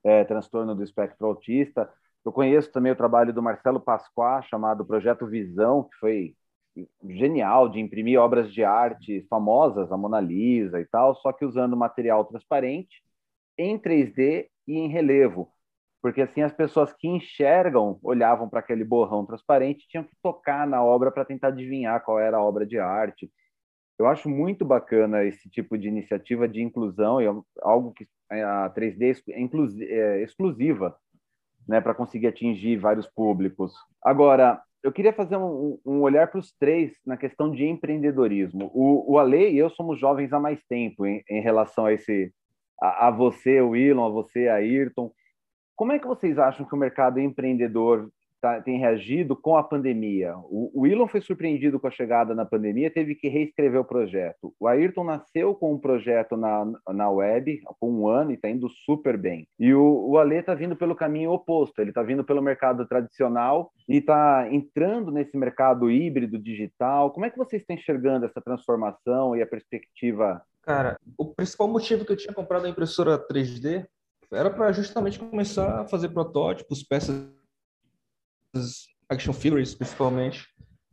[0.04, 1.90] é, transtorno do espectro autista.
[2.26, 6.36] Eu conheço também o trabalho do Marcelo Pasquá, chamado Projeto Visão, que foi
[7.04, 11.76] genial de imprimir obras de arte famosas, a Mona Lisa e tal, só que usando
[11.76, 13.04] material transparente
[13.58, 15.52] em 3D e em relevo,
[16.02, 20.84] porque assim as pessoas que enxergam olhavam para aquele borrão transparente tinham que tocar na
[20.84, 23.32] obra para tentar adivinhar qual era a obra de arte.
[24.00, 27.32] Eu acho muito bacana esse tipo de iniciativa de inclusão, e é
[27.62, 30.98] algo que a 3D é, é exclusiva,
[31.68, 33.74] né, para conseguir atingir vários públicos.
[34.04, 38.72] Agora, eu queria fazer um, um olhar para os três na questão de empreendedorismo.
[38.74, 42.34] O, o Ale e eu somos jovens há mais tempo em, em relação a esse
[42.82, 45.12] a, a você, o Elon, a você, a Ayrton.
[45.76, 48.10] Como é que vocês acham que o mercado empreendedor
[48.42, 50.36] tá, tem reagido com a pandemia.
[50.38, 54.54] O, o Elon foi surpreendido com a chegada na pandemia, teve que reescrever o projeto.
[54.60, 58.68] O Ayrton nasceu com um projeto na, na web, com um ano, e está indo
[58.86, 59.48] super bem.
[59.60, 63.72] E o, o Ale está vindo pelo caminho oposto, ele está vindo pelo mercado tradicional
[63.88, 67.12] e está entrando nesse mercado híbrido digital.
[67.12, 70.42] Como é que vocês estão enxergando essa transformação e a perspectiva?
[70.64, 73.86] Cara, o principal motivo que eu tinha comprado a impressora 3D
[74.32, 77.16] era para justamente começar a fazer protótipos, peças
[79.10, 80.48] action figures, principalmente,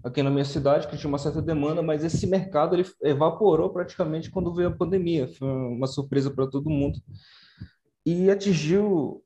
[0.04, 4.30] aqui na minha cidade, que tinha uma certa demanda, mas esse mercado ele evaporou praticamente
[4.30, 5.28] quando veio a pandemia.
[5.28, 6.98] Foi uma surpresa para todo mundo.
[8.04, 9.22] E atingiu,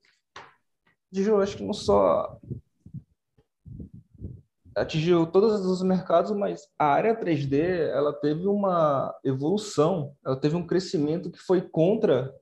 [1.10, 2.38] atingiu, acho que não só
[4.74, 10.66] atingiu todos os mercados, mas a área 3D ela teve uma evolução, ela teve um
[10.66, 12.34] crescimento que foi contra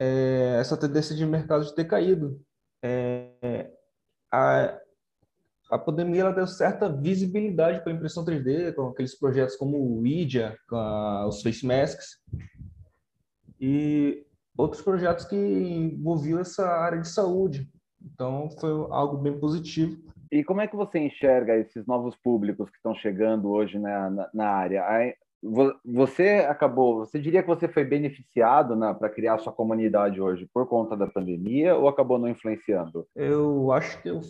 [0.00, 2.40] é, essa tendência de mercado de ter caído.
[2.84, 3.70] É,
[4.32, 4.80] a,
[5.72, 10.06] a pandemia ela deu certa visibilidade para a impressão 3D, com aqueles projetos como o
[10.06, 10.54] IDIA,
[11.26, 12.18] os Face Masks,
[13.58, 14.22] e
[14.54, 17.66] outros projetos que envolviam essa área de saúde.
[18.02, 19.96] Então, foi algo bem positivo.
[20.30, 24.30] E como é que você enxerga esses novos públicos que estão chegando hoje na, na,
[24.34, 24.84] na área?
[25.86, 30.94] Você acabou, você diria que você foi beneficiado para criar sua comunidade hoje por conta
[30.94, 33.06] da pandemia ou acabou não influenciando?
[33.16, 34.20] Eu acho que eu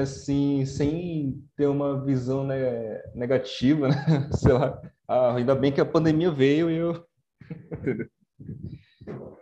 [0.00, 3.94] assim, sem ter uma visão né, negativa, né?
[4.32, 4.80] sei lá.
[5.06, 7.04] Ah, ainda bem que a pandemia veio e eu.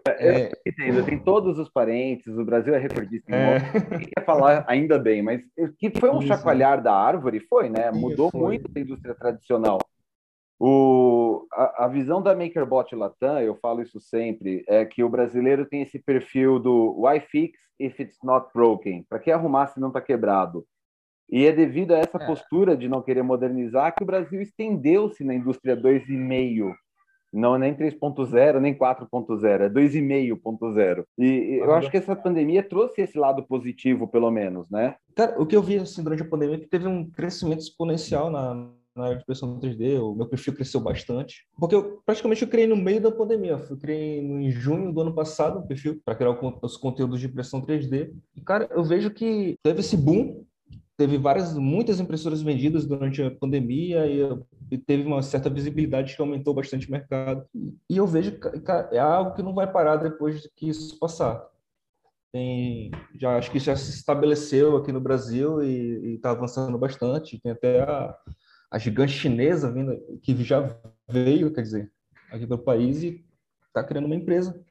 [0.09, 4.25] É, eu entendo, tem todos os parentes, o Brasil é recordista em é.
[4.25, 5.43] falar ainda bem, mas
[5.79, 6.29] que foi um Isso.
[6.29, 7.91] chacoalhar da árvore, foi, né?
[7.91, 8.41] Mudou foi.
[8.41, 9.79] muito a indústria tradicional.
[10.63, 15.65] O, a, a, visão da MakerBot Latam, eu falo isso sempre, é que o brasileiro
[15.65, 19.03] tem esse perfil do why fix if it's not broken?
[19.09, 20.67] Para que arrumar se não está quebrado?
[21.31, 22.27] E é devido a essa é.
[22.27, 26.75] postura de não querer modernizar que o Brasil estendeu-se na indústria 2,5.
[27.33, 31.05] Não nem 3.0, nem 4.0, é 2,5.0.
[31.17, 34.97] E, e eu acho que essa pandemia trouxe esse lado positivo, pelo menos, né?
[35.15, 38.31] Cara, o que eu vi assim, durante a pandemia é que teve um crescimento exponencial
[38.31, 41.47] na, na área de impressão 3D, o meu perfil cresceu bastante.
[41.59, 43.61] Porque eu praticamente eu criei no meio da pandemia.
[43.71, 47.65] Eu criei em junho do ano passado um perfil para criar os conteúdos de impressão
[47.65, 48.13] 3D.
[48.37, 50.45] E, cara, eu vejo que teve esse boom,
[50.97, 56.55] teve várias, muitas impressoras vendidas durante a pandemia e, teve uma certa visibilidade que aumentou
[56.55, 57.45] bastante o mercado.
[57.89, 61.45] E eu vejo que é algo que não vai parar depois que isso passar.
[62.33, 67.41] Tem, já acho que já se estabeleceu aqui no Brasil e está avançando bastante.
[67.41, 68.17] Tem até a,
[68.71, 70.77] a gigante chinesa vindo, que já
[71.09, 71.93] veio, quer dizer,
[72.31, 73.25] aqui para o país e
[73.67, 74.65] está criando uma empresa.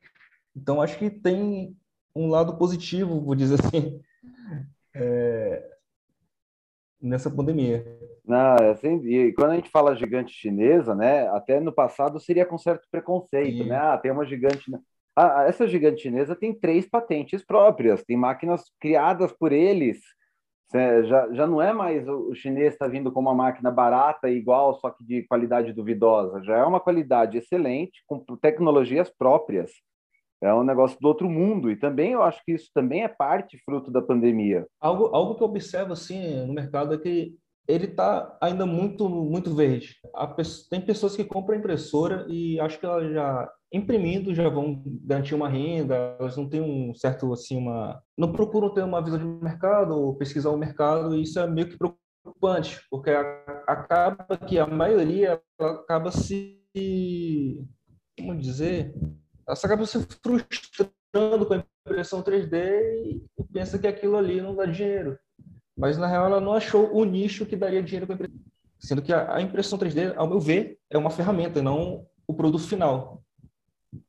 [0.56, 1.76] Então, acho que tem
[2.16, 4.02] um lado positivo, vou dizer assim,
[4.96, 5.78] é,
[7.02, 7.86] nessa pandemia.
[8.26, 12.58] Não, assim, e quando a gente fala gigante chinesa, né, até no passado seria com
[12.58, 13.76] certo preconceito, né?
[13.76, 14.72] Ah, tem uma gigante.
[15.16, 20.00] Ah, essa gigante chinesa tem três patentes próprias, tem máquinas criadas por eles
[20.72, 24.92] já, já não é mais o chinês está vindo com uma máquina barata igual, só
[24.92, 26.44] que de qualidade duvidosa.
[26.44, 29.72] Já é uma qualidade excelente, com tecnologias próprias.
[30.42, 31.70] É um negócio do outro mundo.
[31.70, 34.66] E também eu acho que isso também é parte fruto da pandemia.
[34.80, 37.36] Algo, algo que eu observo assim no mercado é que
[37.68, 39.96] ele está ainda muito muito verde.
[40.70, 45.48] tem pessoas que compram impressora e acho que ela já imprimindo já vão garantir uma
[45.48, 49.94] renda, elas não têm um certo assim uma não procuram ter uma visão de mercado
[49.94, 53.12] ou pesquisar o mercado e isso é meio que preocupante, porque
[53.68, 56.60] acaba que a maioria acaba se
[58.20, 58.94] como dizer,
[59.48, 64.66] você acaba se frustrando com a impressão 3D e pensa que aquilo ali não dá
[64.66, 65.18] dinheiro.
[65.80, 68.40] Mas, na real, ela não achou o nicho que daria dinheiro com a impressão.
[68.78, 73.24] Sendo que a, impressão 3D, ao meu ver, é uma ferramenta, não o produto final.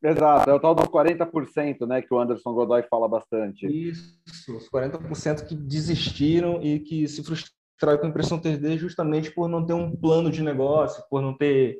[0.02, 3.66] Exato, é o tal dos 40%, né, que o Anderson Godoy fala bastante.
[3.66, 4.18] Isso,
[4.54, 9.64] os 40% que desistiram e que se frustraram com a impressão 3D justamente por não
[9.64, 11.78] ter um plano de negócio, por não ter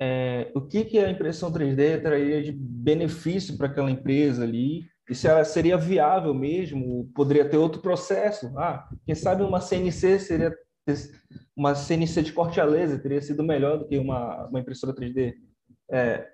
[0.00, 5.14] é, o que, que a impressão 3D traria de benefício para aquela empresa ali, e
[5.14, 8.52] se ela seria viável mesmo, poderia ter outro processo.
[8.56, 10.54] Ah, quem sabe uma CNC seria
[11.56, 15.34] uma CNC de corte a laser teria sido melhor do que uma, uma impressora 3D.
[15.90, 16.28] É,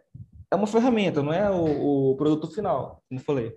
[0.51, 3.55] é uma ferramenta, não é o, o produto final, como falei.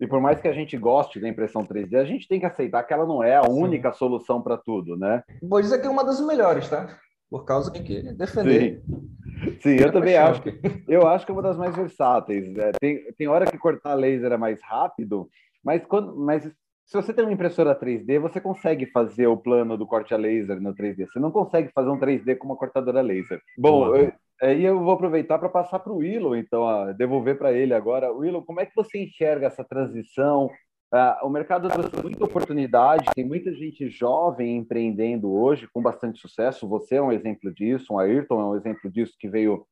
[0.00, 2.82] E por mais que a gente goste da impressão 3D, a gente tem que aceitar
[2.82, 3.52] que ela não é a Sim.
[3.52, 5.22] única solução para tudo, né?
[5.42, 6.98] Vou dizer que é uma das melhores, tá?
[7.34, 8.80] Por causa que tem que defender.
[8.84, 10.40] Sim, Sim eu também acho.
[10.40, 12.56] Que, eu acho que é uma das mais versáteis.
[12.56, 15.28] É, tem, tem hora que cortar laser é mais rápido,
[15.64, 19.84] mas, quando, mas se você tem uma impressora 3D, você consegue fazer o plano do
[19.84, 21.08] corte a laser no 3D.
[21.08, 23.40] Você não consegue fazer um 3D com uma cortadora laser.
[23.58, 26.64] Bom, eu, aí eu vou aproveitar para passar para o Willow, então,
[26.96, 28.12] devolver para ele agora.
[28.12, 30.48] Willow, como é que você enxerga essa transição?
[30.94, 36.68] Uh, o mercado trouxe muita oportunidade, tem muita gente jovem empreendendo hoje com bastante sucesso.
[36.68, 39.66] Você é um exemplo disso, o Ayrton é um exemplo disso que veio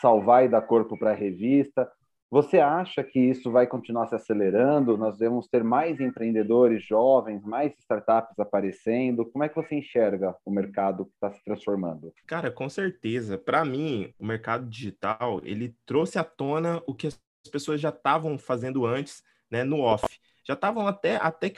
[0.00, 1.90] salvar e dar corpo para a revista.
[2.30, 4.96] Você acha que isso vai continuar se acelerando?
[4.96, 9.26] Nós devemos ter mais empreendedores jovens, mais startups aparecendo?
[9.26, 12.12] Como é que você enxerga o mercado que está se transformando?
[12.24, 13.36] Cara, com certeza.
[13.36, 17.18] Para mim, o mercado digital ele trouxe à tona o que as
[17.50, 20.06] pessoas já estavam fazendo antes, né, no off.
[20.48, 21.52] Já estavam até até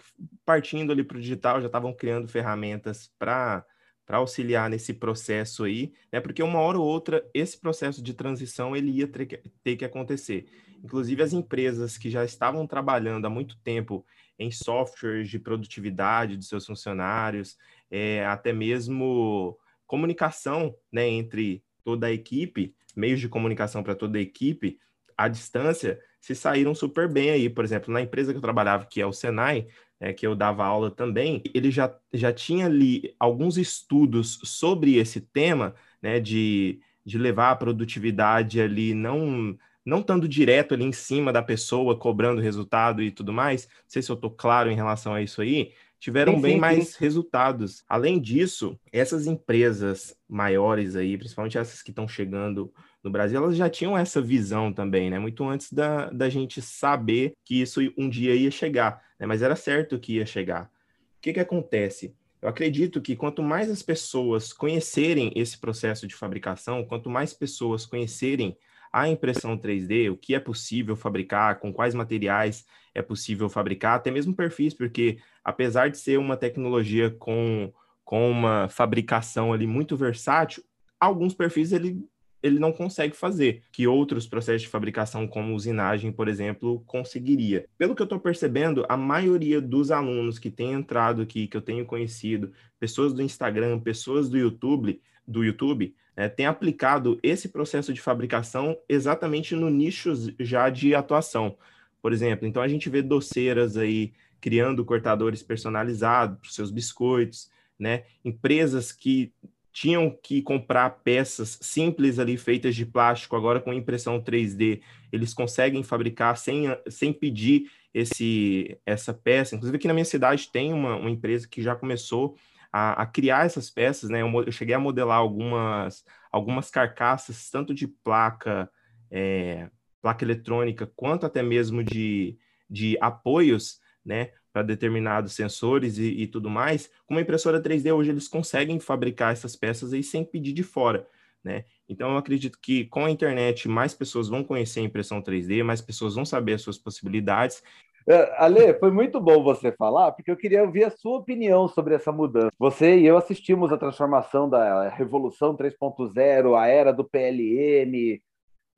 [0.45, 3.65] partindo ali para o digital, já estavam criando ferramentas para
[4.05, 6.19] para auxiliar nesse processo aí, né?
[6.19, 9.85] Porque uma hora ou outra esse processo de transição ele ia ter que, ter que
[9.85, 10.49] acontecer.
[10.83, 14.05] Inclusive as empresas que já estavam trabalhando há muito tempo
[14.37, 17.57] em softwares de produtividade de seus funcionários,
[17.89, 24.23] é, até mesmo comunicação, né, entre toda a equipe, meios de comunicação para toda a
[24.23, 24.81] equipe,
[25.21, 27.51] à distância, se saíram super bem aí.
[27.51, 29.67] Por exemplo, na empresa que eu trabalhava, que é o Senai,
[30.01, 35.21] é, que eu dava aula também, ele já, já tinha ali alguns estudos sobre esse
[35.21, 41.33] tema, né, de, de levar a produtividade ali, não não estando direto ali em cima
[41.33, 45.15] da pessoa, cobrando resultado e tudo mais, não sei se eu estou claro em relação
[45.15, 46.97] a isso aí, tiveram sim, bem sim, mais sim.
[47.01, 47.83] resultados.
[47.89, 53.69] Além disso, essas empresas maiores aí, principalmente essas que estão chegando no Brasil, elas já
[53.69, 55.19] tinham essa visão também, né?
[55.19, 59.27] Muito antes da, da gente saber que isso um dia ia chegar, né?
[59.27, 60.65] Mas era certo que ia chegar.
[60.65, 62.15] O que que acontece?
[62.43, 67.85] Eu acredito que quanto mais as pessoas conhecerem esse processo de fabricação, quanto mais pessoas
[67.85, 68.57] conhecerem
[68.93, 74.11] a impressão 3D, o que é possível fabricar, com quais materiais é possível fabricar, até
[74.11, 77.73] mesmo perfis, porque apesar de ser uma tecnologia com,
[78.05, 80.65] com uma fabricação ali muito versátil,
[80.99, 82.05] alguns perfis ele
[82.43, 87.67] ele não consegue fazer, que outros processos de fabricação, como usinagem, por exemplo, conseguiria.
[87.77, 91.63] Pelo que eu estou percebendo, a maioria dos alunos que têm entrado aqui, que eu
[91.63, 97.93] tenho conhecido, pessoas do Instagram, pessoas do YouTube, do YouTube, né, tem aplicado esse processo
[97.93, 101.57] de fabricação exatamente no nicho já de atuação.
[102.03, 108.05] Por exemplo, então a gente vê doceiras aí criando cortadores personalizados para seus biscoitos, né?
[108.25, 109.33] Empresas que
[109.73, 114.81] tinham que comprar peças simples ali feitas de plástico, agora com impressão 3D,
[115.13, 119.55] eles conseguem fabricar sem, sem pedir esse, essa peça.
[119.55, 122.37] Inclusive, aqui na minha cidade tem uma, uma empresa que já começou
[122.73, 124.23] a, a criar essas peças, né?
[124.23, 128.71] Eu, eu, cheguei a modelar algumas, algumas carcaças, tanto de placa,
[129.11, 129.69] é,
[130.01, 134.31] placa eletrônica, quanto até mesmo de, de apoios, né?
[134.53, 139.33] Para determinados sensores e, e, tudo mais, com uma impressora 3D hoje eles conseguem fabricar
[139.33, 141.07] essas peças aí sem pedir de fora,
[141.43, 141.65] né?
[141.89, 145.81] Então eu acredito que com a internet mais pessoas vão conhecer a impressão 3D, mais
[145.81, 147.63] pessoas vão saber as suas possibilidades.
[148.09, 151.95] É, Ale, foi muito bom você falar, porque eu queria ouvir a sua opinião sobre
[151.95, 152.51] essa mudança.
[152.59, 158.21] Você e eu assistimos a transformação da Revolução 3.0, a era do PLM,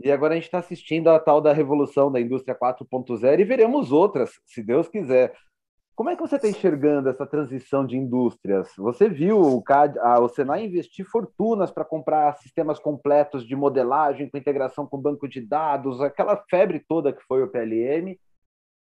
[0.04, 3.92] e agora a gente está assistindo a tal da revolução da indústria 4.0 e veremos
[3.92, 5.32] outras, se Deus quiser.
[5.94, 8.68] Como é que você está enxergando essa transição de indústrias?
[8.78, 14.28] Você viu o, CAD, a, o Senai investir fortunas para comprar sistemas completos de modelagem
[14.30, 18.16] com integração com banco de dados, aquela febre toda que foi o PLM,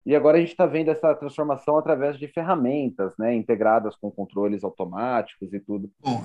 [0.06, 4.64] e agora a gente está vendo essa transformação através de ferramentas, né, integradas com controles
[4.64, 5.90] automáticos e tudo.
[6.00, 6.22] Bom,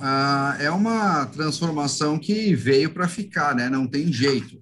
[0.59, 3.69] é uma transformação que veio para ficar, né?
[3.69, 4.61] Não tem jeito.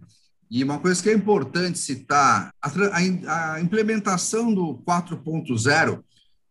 [0.50, 6.02] E uma coisa que é importante citar, a, a, a implementação do 4.0,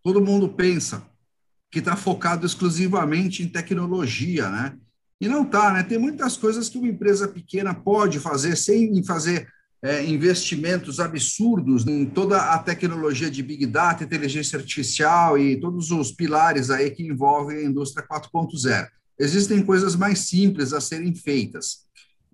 [0.08, 1.06] todo mundo pensa
[1.70, 4.74] que está focado exclusivamente em tecnologia, né?
[5.20, 5.82] E não está, né?
[5.82, 9.46] Tem muitas coisas que uma empresa pequena pode fazer sem fazer
[9.82, 16.10] é, investimentos absurdos em toda a tecnologia de Big Data, inteligência artificial e todos os
[16.10, 18.88] pilares aí que envolvem a indústria 4.0.
[19.18, 21.86] Existem coisas mais simples a serem feitas.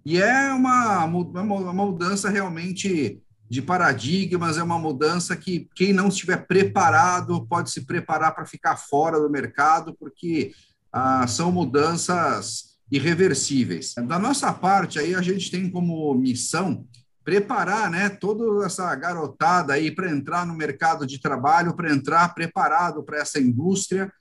[0.06, 3.20] E é uma, uma mudança realmente
[3.54, 8.76] de paradigmas, é uma mudança que quem não estiver preparado pode se preparar para ficar
[8.76, 10.52] fora do mercado, porque
[10.92, 13.94] ah, são mudanças irreversíveis.
[14.08, 16.84] Da nossa parte, aí a gente tem como missão
[17.22, 23.04] preparar né, toda essa garotada aí para entrar no mercado de trabalho, para entrar preparado
[23.04, 24.12] para essa indústria,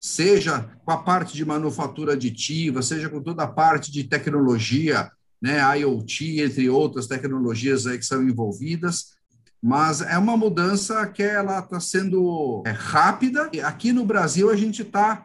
[0.00, 5.10] seja com a parte de manufatura aditiva, seja com toda a parte de tecnologia,
[5.46, 9.14] né, IoT, entre outras tecnologias aí que são envolvidas,
[9.62, 13.48] mas é uma mudança que ela está sendo é, rápida.
[13.64, 15.24] Aqui no Brasil a gente está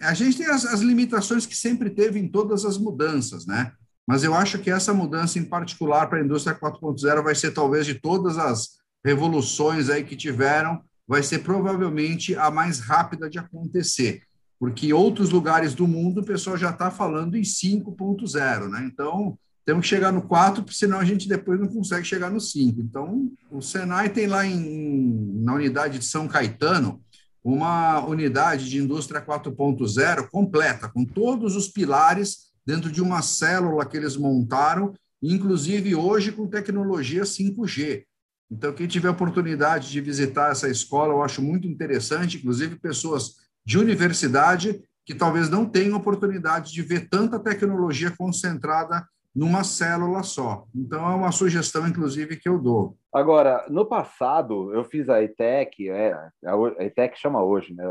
[0.00, 3.72] a gente tem as, as, limitações que sempre teve em todas as mudanças, né?
[4.06, 7.84] Mas eu acho que essa mudança em particular para a indústria 4.0 vai ser talvez
[7.84, 14.22] de todas as revoluções aí que tiveram, vai ser provavelmente a mais rápida de acontecer
[14.64, 18.88] porque outros lugares do mundo o pessoal já está falando em 5.0, né?
[18.90, 22.40] Então, temos que chegar no 4, porque senão a gente depois não consegue chegar no
[22.40, 22.80] 5.
[22.80, 26.98] Então, o Senai tem lá em, na unidade de São Caetano
[27.44, 33.98] uma unidade de indústria 4.0 completa, com todos os pilares dentro de uma célula que
[33.98, 38.04] eles montaram, inclusive hoje com tecnologia 5G.
[38.50, 43.78] Então, quem tiver oportunidade de visitar essa escola, eu acho muito interessante, inclusive pessoas de
[43.78, 50.64] universidade que talvez não tenham oportunidade de ver tanta tecnologia concentrada numa célula só.
[50.74, 52.96] Então, é uma sugestão, inclusive, que eu dou.
[53.12, 56.12] Agora, no passado, eu fiz a ETEC, é,
[56.44, 57.84] a ETEC chama hoje, né?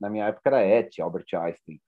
[0.00, 1.80] na minha época era ET, Albert Einstein.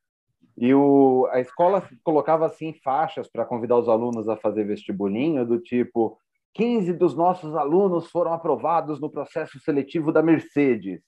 [0.57, 5.59] E o, a escola colocava assim faixas para convidar os alunos a fazer vestibulinho, do
[5.59, 6.19] tipo:
[6.55, 11.01] 15 dos nossos alunos foram aprovados no processo seletivo da Mercedes.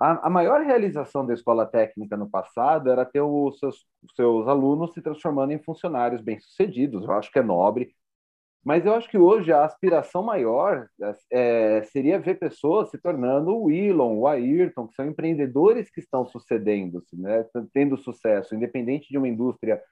[0.00, 3.86] A, a, maior realização da escola técnica no passado era ter os seus,
[4.16, 7.04] seus alunos se transformando em funcionários bem-sucedidos.
[7.04, 7.94] Eu acho que é nobre.
[8.64, 10.88] Mas eu acho que hoje a aspiração maior
[11.30, 16.26] é, seria ver pessoas se tornando o Elon, o Ayrton, que são empreendedores que estão
[16.26, 17.44] sucedendo-se, né?
[17.74, 19.82] tendo sucesso, independente de uma indústria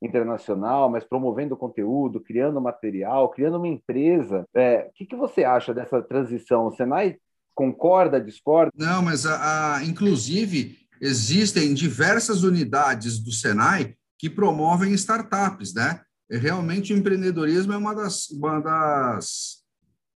[0.00, 4.46] internacional, mas promovendo conteúdo, criando material, criando uma empresa.
[4.54, 6.66] É, o que, que você acha dessa transição?
[6.66, 7.18] O Senai
[7.54, 8.72] Concorda, discorda?
[8.76, 16.00] Não, mas a, a, inclusive existem diversas unidades do Senai que promovem startups, né?
[16.30, 19.62] É, realmente o empreendedorismo é uma das, uma das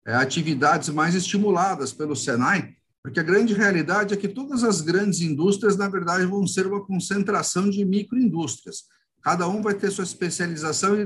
[0.06, 5.20] é, atividades mais estimuladas pelo Senai, porque a grande realidade é que todas as grandes
[5.20, 8.84] indústrias, na verdade, vão ser uma concentração de microindústrias.
[9.22, 11.04] Cada um vai ter sua especialização e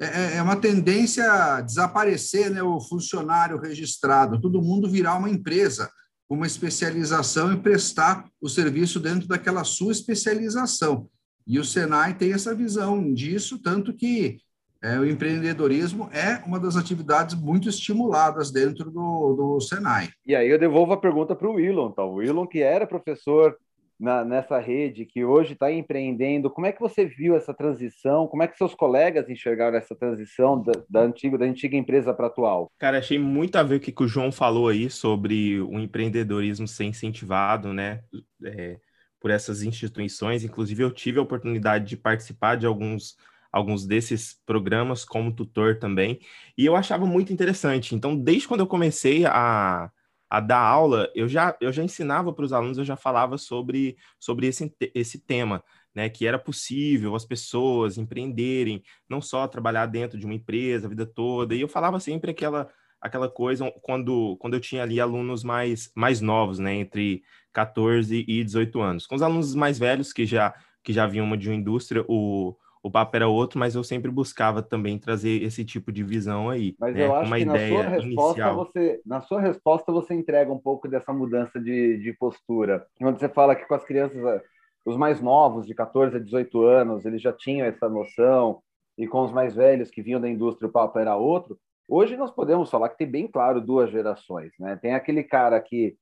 [0.00, 5.30] é, é, é uma tendência a desaparecer né, o funcionário registrado, todo mundo virar uma
[5.30, 5.90] empresa
[6.30, 11.08] uma especialização e prestar o serviço dentro daquela sua especialização.
[11.44, 14.38] E o Senai tem essa visão disso, tanto que
[14.80, 20.08] é, o empreendedorismo é uma das atividades muito estimuladas dentro do, do Senai.
[20.24, 22.04] E aí eu devolvo a pergunta para o Willon, tá?
[22.04, 23.58] o Willon que era professor
[24.00, 26.50] na, nessa rede que hoje está empreendendo.
[26.50, 28.26] Como é que você viu essa transição?
[28.26, 32.26] Como é que seus colegas enxergaram essa transição da, da antiga, da antiga empresa para
[32.26, 32.72] a atual?
[32.78, 36.66] Cara, achei muito a ver o que, que o João falou aí sobre o empreendedorismo
[36.66, 38.00] ser incentivado, né?
[38.42, 38.78] É,
[39.20, 40.44] por essas instituições.
[40.44, 43.16] Inclusive, eu tive a oportunidade de participar de alguns
[43.52, 46.20] alguns desses programas como tutor também,
[46.56, 47.96] e eu achava muito interessante.
[47.96, 49.90] Então, desde quando eu comecei a,
[50.30, 53.96] a dar aula, eu já, eu já ensinava para os alunos, eu já falava sobre,
[54.18, 55.62] sobre esse, esse tema,
[55.92, 56.08] né?
[56.08, 61.04] Que era possível as pessoas empreenderem, não só trabalhar dentro de uma empresa a vida
[61.04, 61.52] toda.
[61.54, 62.70] E eu falava sempre aquela,
[63.00, 66.74] aquela coisa quando, quando eu tinha ali alunos mais, mais novos, né?
[66.74, 69.06] Entre 14 e 18 anos.
[69.06, 70.54] Com os alunos mais velhos, que já,
[70.84, 74.62] que já vinham de uma indústria, o o papo era outro, mas eu sempre buscava
[74.62, 76.74] também trazer esse tipo de visão aí.
[76.78, 77.06] Mas né?
[77.06, 78.56] eu acho uma que ideia na sua resposta inicial.
[78.56, 82.86] você, na sua resposta você entrega um pouco dessa mudança de, de postura.
[82.98, 84.42] Quando você fala que com as crianças, eh,
[84.86, 88.62] os mais novos, de 14 a 18 anos, eles já tinham essa noção,
[88.96, 91.58] e com os mais velhos que vinham da indústria o papo era outro.
[91.88, 94.78] Hoje nós podemos falar que tem bem claro duas gerações, né?
[94.80, 95.96] Tem aquele cara que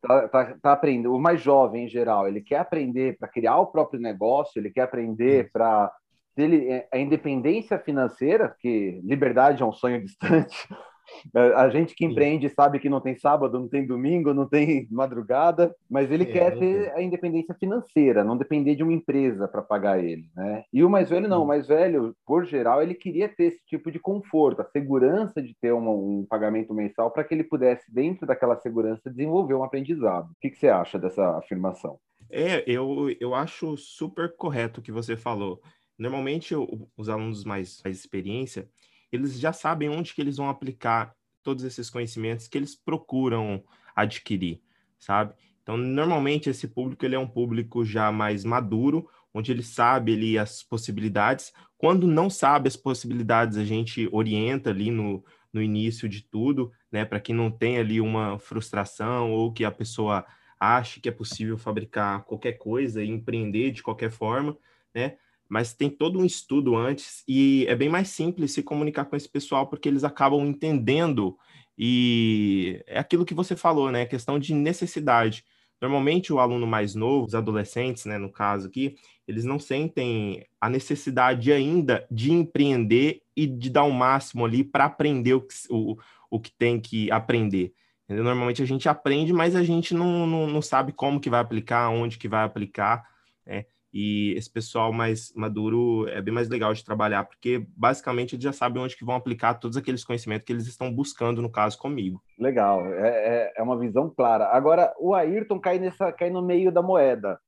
[0.00, 3.66] tá, tá, tá aprendendo, o mais jovem em geral, ele quer aprender para criar o
[3.66, 5.92] próprio negócio, ele quer aprender para
[6.36, 10.56] ele, é, a independência financeira, que liberdade é um sonho distante,
[11.34, 14.88] é, a gente que empreende sabe que não tem sábado, não tem domingo, não tem
[14.90, 19.62] madrugada, mas ele é, quer ter a independência financeira, não depender de uma empresa para
[19.62, 20.64] pagar ele, né?
[20.72, 23.90] E o mais velho não, o mais velho, por geral, ele queria ter esse tipo
[23.90, 28.26] de conforto, a segurança de ter uma, um pagamento mensal para que ele pudesse, dentro
[28.26, 30.30] daquela segurança, desenvolver um aprendizado.
[30.30, 31.98] O que, que você acha dessa afirmação?
[32.30, 35.60] É, eu, eu acho super correto o que você falou.
[35.98, 36.54] Normalmente,
[36.96, 38.68] os alunos mais, mais experiência,
[39.12, 43.62] eles já sabem onde que eles vão aplicar todos esses conhecimentos que eles procuram
[43.94, 44.60] adquirir,
[44.98, 45.34] sabe?
[45.62, 50.38] Então, normalmente esse público ele é um público já mais maduro, onde ele sabe ali
[50.38, 51.52] as possibilidades.
[51.78, 57.04] Quando não sabe as possibilidades, a gente orienta ali no, no início de tudo, né,
[57.04, 60.24] para que não tenha ali uma frustração ou que a pessoa
[60.58, 64.56] ache que é possível fabricar qualquer coisa e empreender de qualquer forma,
[64.94, 65.16] né?
[65.48, 69.28] Mas tem todo um estudo antes e é bem mais simples se comunicar com esse
[69.28, 71.36] pessoal porque eles acabam entendendo
[71.76, 74.06] e é aquilo que você falou, né?
[74.06, 75.44] Questão de necessidade.
[75.80, 80.70] Normalmente o aluno mais novo, os adolescentes, né, no caso aqui, eles não sentem a
[80.70, 85.96] necessidade ainda de empreender e de dar o máximo ali para aprender o que, o,
[86.30, 87.74] o que tem que aprender.
[88.08, 91.88] Normalmente a gente aprende, mas a gente não, não, não sabe como que vai aplicar,
[91.90, 93.04] onde que vai aplicar,
[93.44, 93.66] né?
[93.94, 98.52] E esse pessoal mais maduro é bem mais legal de trabalhar, porque basicamente eles já
[98.52, 102.20] sabem onde que vão aplicar todos aqueles conhecimentos que eles estão buscando, no caso, comigo.
[102.36, 104.46] Legal, é, é, é uma visão clara.
[104.48, 107.38] Agora, o Ayrton cai, nessa, cai no meio da moeda,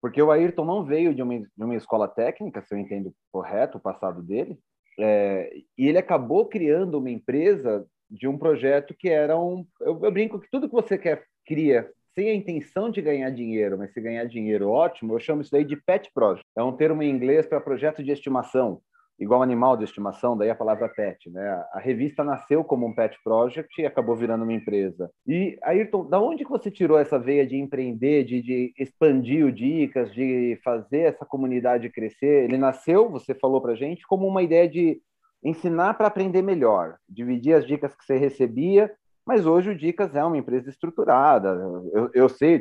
[0.00, 3.78] porque o Ayrton não veio de uma, de uma escola técnica, se eu entendo correto
[3.78, 4.56] o passado dele,
[5.00, 9.66] é, e ele acabou criando uma empresa de um projeto que era um.
[9.80, 13.78] Eu, eu brinco que tudo que você quer cria sem a intenção de ganhar dinheiro,
[13.78, 16.44] mas se ganhar dinheiro, ótimo, eu chamo isso daí de pet project.
[16.56, 18.80] É um termo em inglês para projeto de estimação,
[19.20, 21.64] igual animal de estimação, daí a palavra pet, né?
[21.72, 25.08] A revista nasceu como um pet project e acabou virando uma empresa.
[25.24, 29.52] E Ayrton, da onde que você tirou essa veia de empreender, de, de expandir o
[29.52, 32.46] Dicas, de fazer essa comunidade crescer?
[32.46, 35.00] Ele nasceu, você falou para gente, como uma ideia de
[35.40, 38.92] ensinar para aprender melhor, dividir as dicas que você recebia
[39.28, 41.48] mas hoje o Dicas é uma empresa estruturada.
[41.92, 42.58] Eu, eu sei,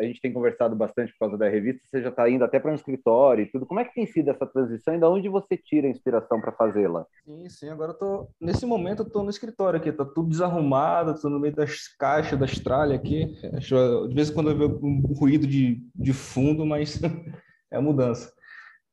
[0.00, 2.72] a gente tem conversado bastante por causa da revista, você já está indo até para
[2.72, 3.64] um escritório e tudo.
[3.64, 6.50] Como é que tem sido essa transição e de onde você tira a inspiração para
[6.50, 7.06] fazê-la?
[7.24, 7.68] Sim, sim.
[7.68, 11.38] Agora eu tô nesse momento eu estou no escritório aqui, está tudo desarrumado, estou no
[11.38, 13.26] meio das caixas da Austrália aqui.
[14.08, 17.00] De vez em quando eu vejo um ruído de, de fundo, mas
[17.72, 18.32] é a mudança.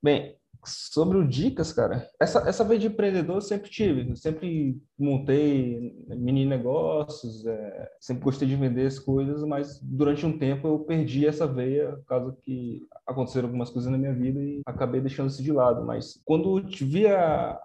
[0.03, 0.35] Bem,
[0.67, 4.09] Sobre o Dicas, cara, essa, essa vez de empreendedor eu sempre tive.
[4.09, 10.37] Eu sempre montei mini negócios, é, sempre gostei de vender as coisas, mas durante um
[10.37, 14.61] tempo eu perdi essa veia, por causa que aconteceram algumas coisas na minha vida e
[14.65, 15.85] acabei deixando isso de lado.
[15.85, 17.57] Mas quando tive a,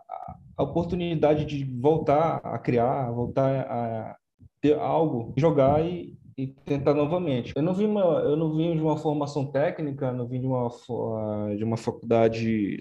[0.56, 4.16] a oportunidade de voltar a criar, voltar a
[4.60, 7.52] ter algo, jogar e, e tentar novamente.
[7.54, 10.68] Eu não vim uma, eu não vim de uma formação técnica, não vim de uma
[11.56, 12.78] de uma faculdade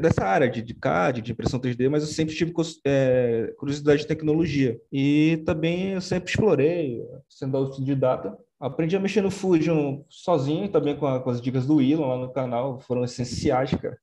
[0.00, 2.52] dessa área de, de CAD, de impressão 3D, mas eu sempre tive
[2.84, 8.38] é, curiosidade de tecnologia e também eu sempre explorei, sendo autodidata.
[8.58, 12.16] Aprendi a mexer no Fusion sozinho, também com, a, com as dicas do Elon lá
[12.16, 13.98] no canal, foram essenciais, cara.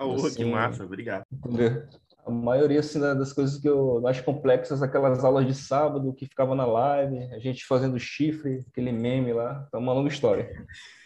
[0.00, 1.24] Oh, assim, que massa, obrigado.
[1.32, 1.82] Entendeu?
[2.24, 6.54] A maioria assim, das coisas que eu mais complexas, aquelas aulas de sábado que ficava
[6.54, 10.48] na live, a gente fazendo chifre, aquele meme lá, tá uma longa história.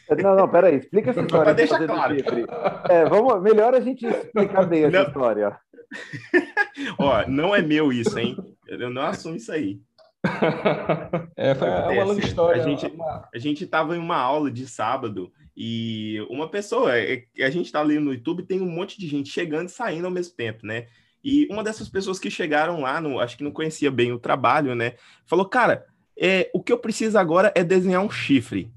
[0.22, 2.14] Não, não, peraí, explica essa história de fazer claro.
[2.14, 2.46] chifre.
[2.88, 5.08] É, vamos, melhor a gente explicar bem essa não.
[5.08, 5.58] história.
[6.96, 8.36] Ó, não é meu isso, hein?
[8.68, 9.80] Eu não assumo isso aí.
[11.36, 12.62] É, foi é uma longa história.
[12.62, 12.86] A gente,
[13.34, 17.80] a gente tava em uma aula de sábado e uma pessoa, é, a gente tá
[17.80, 20.86] ali no YouTube, tem um monte de gente chegando e saindo ao mesmo tempo, né?
[21.26, 24.76] E uma dessas pessoas que chegaram lá, no, acho que não conhecia bem o trabalho,
[24.76, 24.92] né?
[25.26, 25.84] Falou, cara,
[26.16, 28.70] é, o que eu preciso agora é desenhar um chifre.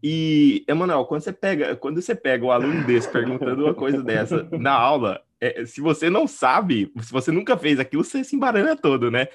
[0.00, 4.46] E, Emanuel, quando você pega, quando você pega o aluno desse perguntando uma coisa dessa
[4.52, 8.76] na aula, é, se você não sabe, se você nunca fez aquilo, você se embarana
[8.76, 9.26] todo, né?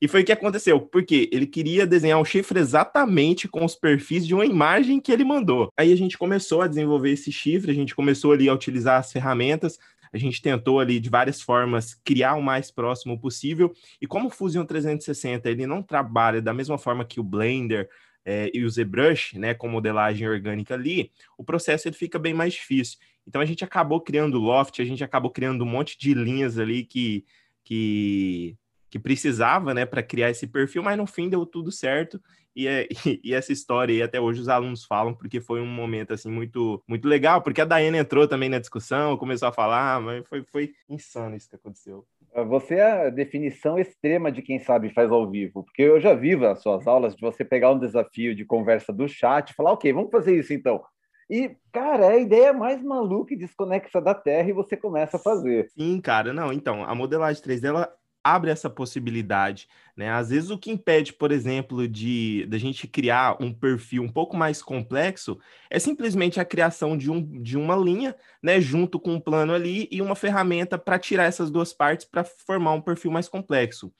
[0.00, 4.24] E foi o que aconteceu, porque ele queria desenhar um chifre exatamente com os perfis
[4.24, 5.72] de uma imagem que ele mandou.
[5.76, 9.12] Aí a gente começou a desenvolver esse chifre, a gente começou ali a utilizar as
[9.12, 9.78] ferramentas,
[10.12, 13.72] a gente tentou ali de várias formas criar o mais próximo possível.
[14.00, 17.88] E como o Fusion 360 ele não trabalha da mesma forma que o Blender
[18.24, 22.52] é, e o ZBrush, né, com modelagem orgânica ali, o processo ele fica bem mais
[22.54, 22.98] difícil.
[23.26, 26.84] Então a gente acabou criando Loft, a gente acabou criando um monte de linhas ali
[26.84, 27.24] que,
[27.64, 28.56] que
[28.92, 32.20] que precisava, né, para criar esse perfil, mas no fim deu tudo certo.
[32.54, 32.86] E, é,
[33.24, 36.82] e, essa história aí até hoje os alunos falam, porque foi um momento assim muito,
[36.86, 40.74] muito legal, porque a Daiane entrou também na discussão, começou a falar, mas foi, foi
[40.90, 42.04] insano isso que aconteceu.
[42.48, 46.34] Você é a definição extrema de quem sabe faz ao vivo, porque eu já vi
[46.44, 49.90] as suas aulas de você pegar um desafio de conversa do chat e falar, ok,
[49.90, 50.82] vamos fazer isso então.
[51.30, 55.20] E, cara, é a ideia mais maluca e desconexa da Terra e você começa a
[55.20, 55.70] fazer.
[55.70, 57.90] Sim, cara, não, então, a modelagem 3D, ela
[58.24, 60.10] abre essa possibilidade, né?
[60.10, 64.36] Às vezes o que impede, por exemplo, de da gente criar um perfil um pouco
[64.36, 65.38] mais complexo
[65.70, 69.88] é simplesmente a criação de, um, de uma linha, né, junto com um plano ali
[69.90, 73.92] e uma ferramenta para tirar essas duas partes para formar um perfil mais complexo.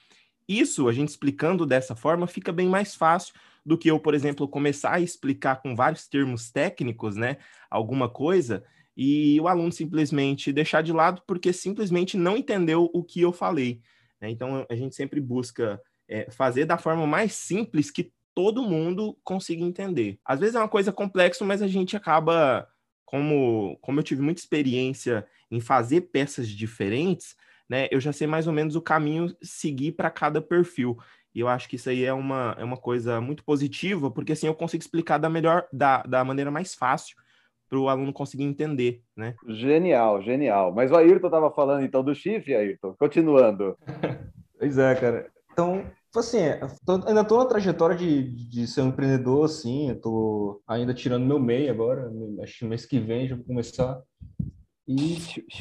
[0.48, 4.48] Isso, a gente explicando dessa forma, fica bem mais fácil do que eu, por exemplo,
[4.48, 7.38] começar a explicar com vários termos técnicos, né,
[7.70, 8.64] alguma coisa
[8.96, 13.80] e o aluno simplesmente deixar de lado porque simplesmente não entendeu o que eu falei.
[14.22, 14.30] Né?
[14.30, 19.64] Então, a gente sempre busca é, fazer da forma mais simples que todo mundo consiga
[19.64, 20.18] entender.
[20.24, 22.66] Às vezes é uma coisa complexa, mas a gente acaba,
[23.04, 27.34] como, como eu tive muita experiência em fazer peças diferentes,
[27.68, 30.96] né, eu já sei mais ou menos o caminho seguir para cada perfil.
[31.34, 34.46] E eu acho que isso aí é uma, é uma coisa muito positiva, porque assim
[34.46, 37.16] eu consigo explicar da melhor, da, da maneira mais fácil
[37.72, 39.34] para o aluno conseguir entender, né?
[39.48, 40.74] Genial, genial.
[40.74, 42.94] Mas o Ayrton estava falando então do chifre, Ayrton.
[42.98, 43.74] Continuando.
[44.60, 45.30] pois é, cara.
[45.50, 45.82] Então,
[46.14, 46.40] assim,
[46.84, 51.40] tô, ainda estou na trajetória de, de ser um empreendedor, assim, estou ainda tirando meu
[51.40, 52.12] MEI agora,
[52.42, 54.02] acho que mês que vem já vou começar.
[54.86, 55.16] E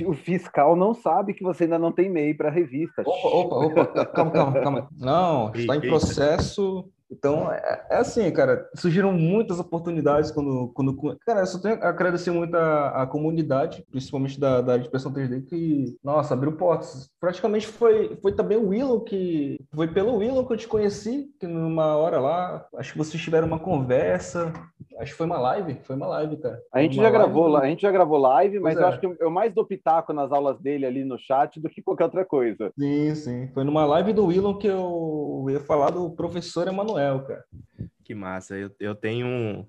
[0.05, 3.03] o fiscal não sabe que você ainda não tem MEI para a revista.
[3.05, 4.89] Opa, opa, opa, calma, calma, calma.
[4.99, 10.95] Não, está em processo então, é, é, assim, cara, surgiram muitas oportunidades quando, quando
[11.25, 15.45] cara, eu só tenho a agradecer muito a, a comunidade, principalmente da, da impressão 3D,
[15.45, 17.09] que, nossa, abriu portas.
[17.19, 21.45] Praticamente foi, foi também o Willow que, foi pelo Willow que eu te conheci, que
[21.45, 24.53] numa hora lá, acho que vocês tiveram uma conversa,
[24.99, 26.61] acho que foi uma live, foi uma live, cara.
[26.71, 28.81] A gente, já gravou, a gente já gravou live, mas é.
[28.81, 31.81] eu acho que eu mais dou pitaco nas aulas dele ali no chat do que
[31.81, 32.71] qualquer outra coisa.
[32.77, 33.47] Sim, sim.
[33.53, 37.45] Foi numa live do Willow que eu ia falar do professor Emanuel Emanuel, cara.
[38.03, 38.57] Que massa.
[38.57, 39.67] Eu, eu tenho.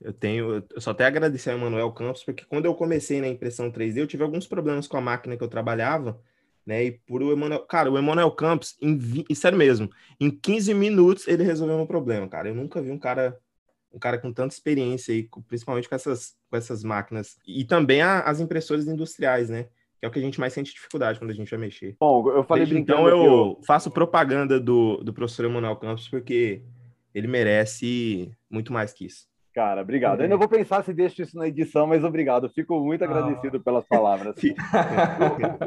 [0.00, 0.64] Eu tenho.
[0.70, 4.06] Eu só até agradecer ao Emanuel Campos, porque quando eu comecei na impressão 3D, eu
[4.06, 6.20] tive alguns problemas com a máquina que eu trabalhava,
[6.64, 6.84] né?
[6.84, 7.60] E por o Emanuel.
[7.60, 9.90] Cara, o Emanuel Campos, em, sério mesmo,
[10.20, 12.48] em 15 minutos ele resolveu meu problema, cara.
[12.48, 13.38] Eu nunca vi um cara.
[13.92, 17.36] Um cara com tanta experiência aí, principalmente com essas, com essas máquinas.
[17.46, 19.68] E também a, as impressoras industriais, né?
[19.98, 21.96] que é o que a gente mais sente dificuldade quando a gente vai mexer.
[21.98, 26.62] Bom, eu falei Desde Então eu, eu, faço propaganda do, do professor Emanuel Campos porque
[27.12, 29.26] ele merece muito mais que isso.
[29.52, 30.20] Cara, obrigado.
[30.20, 32.48] Eu ainda vou pensar se deixo isso na edição, mas obrigado.
[32.48, 33.06] Fico muito ah.
[33.06, 34.34] agradecido pelas palavras.
[34.38, 34.64] Fica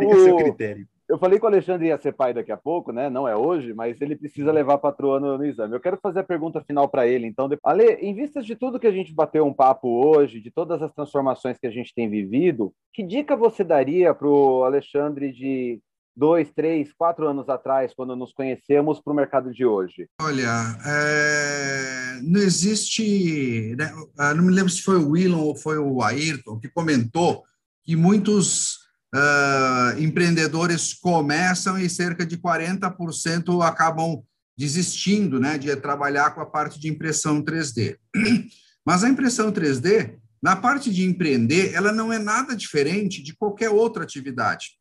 [0.07, 0.87] o seu critério.
[1.11, 3.09] Eu falei que o Alexandre ia ser pai daqui a pouco, né?
[3.09, 5.75] Não é hoje, mas ele precisa levar a patroa no, no exame.
[5.75, 7.27] Eu quero fazer a pergunta final para ele.
[7.27, 10.81] Então, Ale, em vista de tudo que a gente bateu um papo hoje, de todas
[10.81, 15.81] as transformações que a gente tem vivido, que dica você daria para o Alexandre de
[16.15, 20.07] dois, três, quatro anos atrás, quando nos conhecemos, para o mercado de hoje?
[20.21, 20.47] Olha,
[20.85, 22.21] é...
[22.23, 23.75] não existe.
[23.75, 23.91] Né?
[24.33, 27.43] Não me lembro se foi o Willon ou foi o Ayrton que comentou
[27.83, 28.80] que muitos
[29.13, 34.23] uh, empreendedores começam e cerca de 40% acabam
[34.57, 37.97] desistindo né, de trabalhar com a parte de impressão 3D.
[38.85, 43.69] Mas a impressão 3D, na parte de empreender, ela não é nada diferente de qualquer
[43.69, 44.71] outra atividade.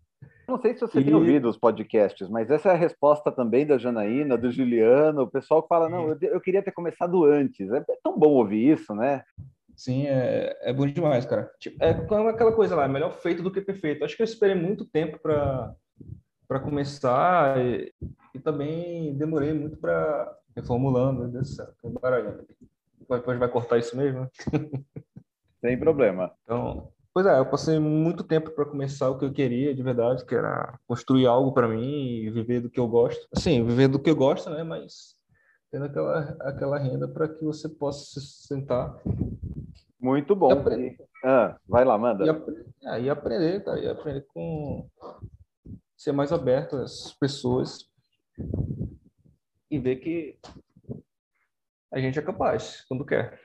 [0.47, 3.65] Não sei se você E- tem ouvido os podcasts, mas essa é a resposta também
[3.65, 7.71] da Janaína, do Juliano, o pessoal que fala, não, eu, eu queria ter começado antes.
[7.71, 9.23] É tão bom ouvir isso, né?
[9.75, 11.51] Sim, é, é bom demais, cara.
[11.59, 11.91] Tipo, é
[12.29, 14.03] aquela coisa lá, melhor feito do que perfeito.
[14.03, 17.91] Acho que eu esperei muito tempo para começar e,
[18.35, 22.55] e também demorei muito para reformulando, meu Deus do céu, tô embaralhando aqui.
[23.09, 24.29] Depois vai cortar isso mesmo, né?
[25.59, 26.31] Sem problema.
[26.43, 30.25] Então, pois é, eu passei muito tempo para começar o que eu queria de verdade,
[30.25, 31.83] que era construir algo para mim
[32.23, 33.27] e viver do que eu gosto.
[33.31, 34.63] Assim, viver do que eu gosto, né?
[34.63, 35.15] Mas
[35.71, 38.99] tendo aquela, aquela renda para que você possa se sustentar
[39.99, 40.51] Muito bom.
[40.77, 40.97] E.
[41.23, 42.25] Ah, vai lá, manda.
[42.25, 44.87] e, apre- ah, e aprender, cara, e aprender com
[45.97, 47.89] ser mais aberto às pessoas
[49.71, 50.37] e ver que
[51.93, 53.39] a gente é capaz quando quer.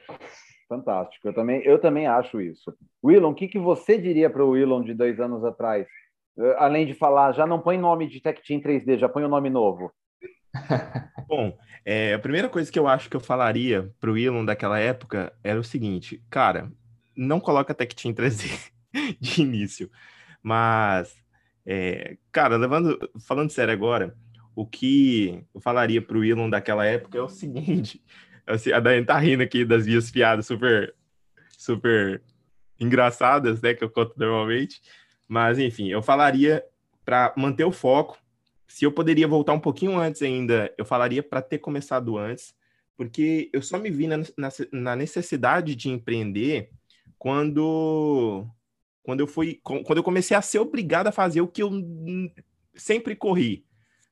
[0.68, 1.26] Fantástico.
[1.26, 2.76] Eu também, eu também acho isso.
[3.02, 5.86] Willon, o que, que você diria para o Willon de dois anos atrás?
[6.38, 9.28] Eh, Além de falar, já não põe nome de Tech Team 3D, já põe o
[9.28, 9.90] nome novo.
[11.26, 15.32] Bom, é, a primeira coisa que eu acho que eu falaria pro Elon daquela época
[15.42, 16.70] era o seguinte, cara,
[17.16, 18.70] não coloca Tech Team 3D
[19.20, 19.90] de início,
[20.42, 21.14] mas,
[21.66, 24.14] é, cara, levando, falando sério agora,
[24.54, 28.02] o que eu falaria pro Elon daquela época é o seguinte,
[28.48, 30.94] assim, a Daiane tá rindo aqui das minhas piadas super,
[31.56, 32.22] super
[32.80, 34.80] engraçadas, né, que eu conto normalmente,
[35.26, 36.64] mas, enfim, eu falaria
[37.04, 38.18] para manter o foco,
[38.66, 42.54] se eu poderia voltar um pouquinho antes ainda, eu falaria para ter começado antes,
[42.96, 46.70] porque eu só me vi na, na, na necessidade de empreender
[47.18, 48.46] quando
[49.02, 51.70] quando eu fui quando eu comecei a ser obrigado a fazer o que eu
[52.74, 53.64] sempre corri,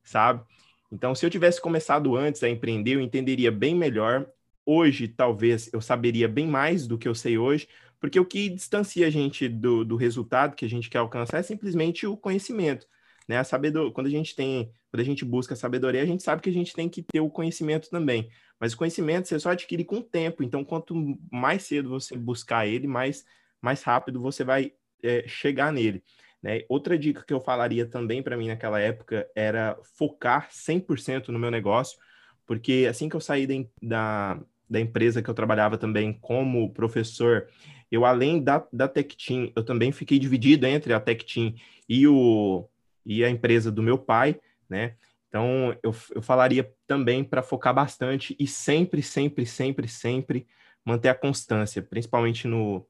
[0.02, 0.42] sabe?
[0.90, 4.26] Então, se eu tivesse começado antes a empreender, eu entenderia bem melhor.
[4.64, 7.68] Hoje, talvez, eu saberia bem mais do que eu sei hoje,
[8.00, 11.42] porque o que distancia a gente do, do resultado que a gente quer alcançar é
[11.42, 12.86] simplesmente o conhecimento
[13.28, 13.38] né?
[13.38, 13.92] A sabedor...
[13.92, 16.52] Quando a gente tem, quando a gente busca a sabedoria, a gente sabe que a
[16.52, 18.30] gente tem que ter o conhecimento também.
[18.58, 20.42] Mas o conhecimento você só adquire com o tempo.
[20.42, 20.94] Então, quanto
[21.30, 23.24] mais cedo você buscar ele, mais,
[23.60, 24.72] mais rápido você vai
[25.02, 26.02] é, chegar nele.
[26.42, 26.62] Né?
[26.68, 31.50] Outra dica que eu falaria também para mim naquela época era focar 100% no meu
[31.50, 31.98] negócio,
[32.46, 37.48] porque assim que eu saí da, da, da empresa que eu trabalhava também como professor,
[37.90, 41.54] eu além da, da Tech Team, eu também fiquei dividido entre a Tech Team
[41.88, 42.68] e o
[43.08, 44.96] e a empresa do meu pai, né?
[45.28, 50.46] Então, eu, eu falaria também para focar bastante e sempre, sempre, sempre, sempre
[50.84, 52.84] manter a constância, principalmente no,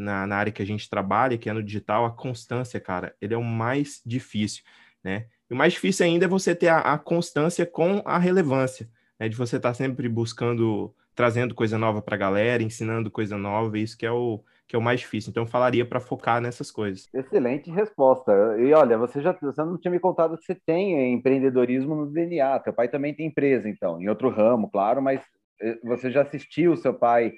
[0.00, 3.34] na, na área que a gente trabalha, que é no digital, a constância, cara, ele
[3.34, 4.64] é o mais difícil,
[5.04, 5.26] né?
[5.48, 8.88] E o mais difícil ainda é você ter a, a constância com a relevância,
[9.18, 9.28] né?
[9.28, 13.78] De você estar tá sempre buscando, trazendo coisa nova para a galera, ensinando coisa nova,
[13.78, 15.30] isso que é o, que é o mais difícil.
[15.30, 17.08] Então, eu falaria para focar nessas coisas.
[17.12, 18.32] Excelente resposta.
[18.58, 22.58] E olha, você já você não tinha me contado que você tem empreendedorismo no DNA.
[22.60, 25.20] Teu pai também tem empresa, então, em outro ramo, claro, mas
[25.60, 27.32] eh, você já assistiu seu pai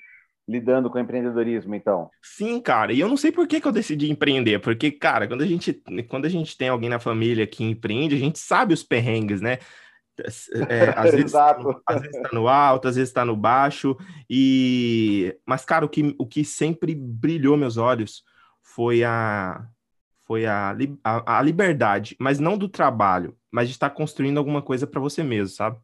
[0.46, 2.10] lidando com empreendedorismo, então?
[2.20, 2.92] Sim, cara.
[2.92, 5.72] E eu não sei por que, que eu decidi empreender, porque, cara, quando a gente
[6.08, 9.58] quando a gente tem alguém na família que empreende, a gente sabe os perrengues, né?
[10.68, 13.96] É, às, vezes, tá às vezes está no alto, às vezes está no baixo.
[14.28, 18.24] E mas cara, o que, o que sempre brilhou meus olhos
[18.62, 19.66] foi a
[20.26, 20.74] foi a,
[21.04, 25.22] a, a liberdade, mas não do trabalho, mas de estar construindo alguma coisa para você
[25.22, 25.78] mesmo, sabe?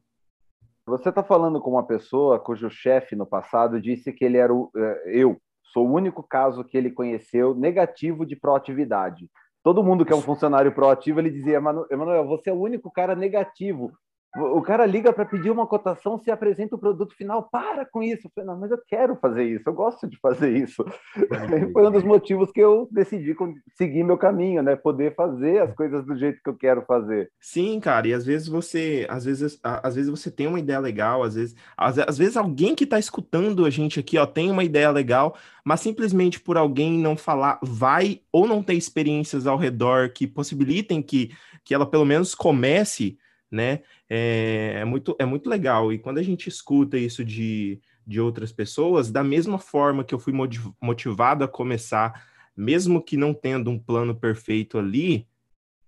[0.88, 4.70] Você está falando com uma pessoa cujo chefe no passado disse que ele era o,
[4.74, 9.28] é, eu sou o único caso que ele conheceu negativo de proatividade.
[9.62, 13.14] Todo mundo que é um funcionário proativo, ele dizia, Emanuel, você é o único cara
[13.14, 13.92] negativo.
[14.36, 18.26] O cara liga para pedir uma cotação, se apresenta o produto final, para com isso.
[18.26, 20.84] Eu falei, não, mas eu quero fazer isso, eu gosto de fazer isso.
[21.72, 23.34] Foi um dos motivos que eu decidi
[23.74, 24.76] seguir meu caminho, né?
[24.76, 27.30] Poder fazer as coisas do jeito que eu quero fazer.
[27.40, 31.22] Sim, cara, e às vezes você, às vezes, às vezes você tem uma ideia legal,
[31.22, 34.62] às vezes, às, às vezes alguém que está escutando a gente aqui, ó, tem uma
[34.62, 40.10] ideia legal, mas simplesmente por alguém não falar, vai ou não ter experiências ao redor
[40.10, 41.30] que possibilitem que,
[41.64, 43.18] que ela pelo menos comece
[43.50, 43.80] né?
[44.10, 45.92] É, é, muito, é muito legal.
[45.92, 50.18] E quando a gente escuta isso de, de outras pessoas, da mesma forma que eu
[50.18, 50.32] fui
[50.80, 55.26] motivado a começar, mesmo que não tendo um plano perfeito ali,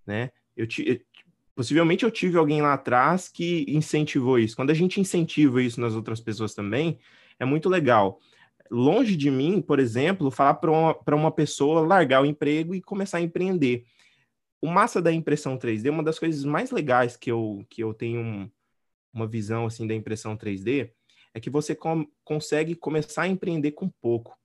[0.07, 0.31] né?
[0.57, 1.01] Eu, eu
[1.55, 4.57] possivelmente eu tive alguém lá atrás que incentivou isso.
[4.57, 6.99] Quando a gente incentiva isso nas outras pessoas também,
[7.39, 8.21] é muito legal.
[8.71, 13.19] Longe de mim, por exemplo, falar para uma, uma pessoa largar o emprego e começar
[13.19, 13.85] a empreender
[14.61, 18.21] o massa da impressão 3D, uma das coisas mais legais que eu, que eu tenho
[18.21, 18.51] um,
[19.13, 20.91] uma visão assim da impressão 3D,
[21.33, 24.39] é que você com, consegue começar a empreender com pouco.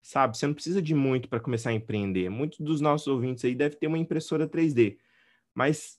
[0.00, 0.38] Sabe?
[0.38, 2.30] Você não precisa de muito para começar a empreender.
[2.30, 4.96] Muitos dos nossos ouvintes aí devem ter uma impressora 3D,
[5.54, 5.98] mas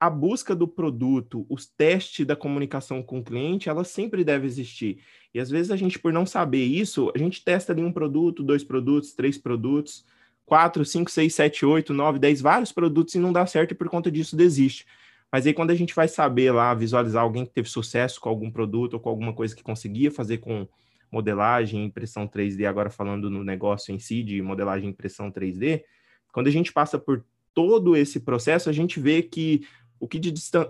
[0.00, 5.00] a busca do produto, os testes da comunicação com o cliente, ela sempre deve existir.
[5.32, 8.42] E às vezes a gente, por não saber isso, a gente testa ali um produto,
[8.42, 10.04] dois produtos, três produtos,
[10.46, 13.88] 4, 5, 6, 7, 8, 9, 10, vários produtos e não dá certo e por
[13.88, 14.86] conta disso desiste.
[15.30, 18.50] Mas aí quando a gente vai saber lá, visualizar alguém que teve sucesso com algum
[18.50, 20.68] produto ou com alguma coisa que conseguia fazer com
[21.10, 25.84] modelagem, impressão 3D, agora falando no negócio em si de modelagem e impressão 3D,
[26.32, 27.24] quando a gente passa por
[27.54, 29.66] todo esse processo, a gente vê que
[30.00, 30.18] o que,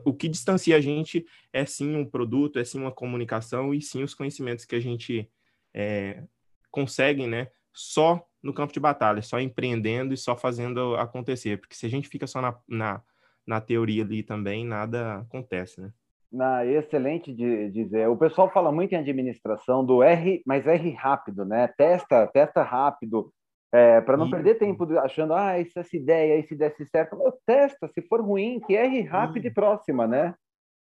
[0.05, 4.03] o que distancia a gente é sim um produto, é sim uma comunicação e sim
[4.03, 5.31] os conhecimentos que a gente
[5.73, 6.25] é,
[6.71, 11.59] consegue, né, só no campo de batalha, só empreendendo e só fazendo acontecer.
[11.59, 13.03] Porque se a gente fica só na, na,
[13.47, 15.91] na teoria ali também, nada acontece, né?
[16.31, 18.09] Na, excelente de dizer.
[18.09, 21.69] O pessoal fala muito em administração do R, mas R rápido, né?
[21.77, 23.31] Testa, testa rápido,
[23.71, 27.17] é, para não perder tempo achando, ah, essa ideia, se desse certo,
[27.47, 30.35] testa, se for ruim, que R rápido e próxima, né?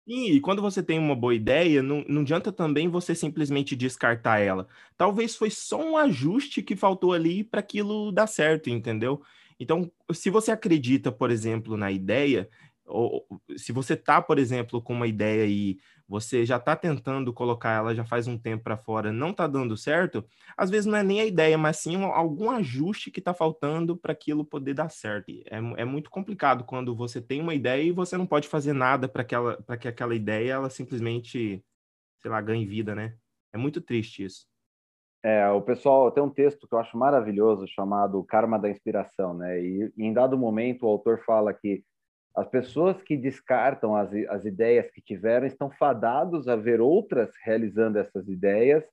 [0.08, 4.40] Sim, e quando você tem uma boa ideia, não, não adianta também você simplesmente descartar
[4.40, 4.68] ela.
[4.98, 9.22] Talvez foi só um ajuste que faltou ali para aquilo dar certo, entendeu?
[9.60, 12.50] Então, se você acredita, por exemplo, na ideia,
[12.84, 13.26] ou
[13.56, 15.78] se você tá, por exemplo, com uma ideia e
[16.12, 19.78] você já está tentando colocar ela já faz um tempo para fora, não está dando
[19.78, 20.26] certo,
[20.58, 24.12] às vezes não é nem a ideia, mas sim algum ajuste que está faltando para
[24.12, 25.32] aquilo poder dar certo.
[25.50, 29.08] É, é, muito complicado quando você tem uma ideia e você não pode fazer nada
[29.08, 29.24] para
[29.78, 31.64] que aquela ideia ela simplesmente,
[32.20, 33.16] sei lá, ganhe vida, né?
[33.54, 34.46] É muito triste isso.
[35.24, 39.62] É, o pessoal tem um texto que eu acho maravilhoso chamado Karma da Inspiração, né?
[39.62, 41.86] E, e em dado momento o autor fala que
[42.36, 48.00] as pessoas que descartam as, as ideias que tiveram estão fadados a ver outras realizando
[48.00, 48.84] essas ideias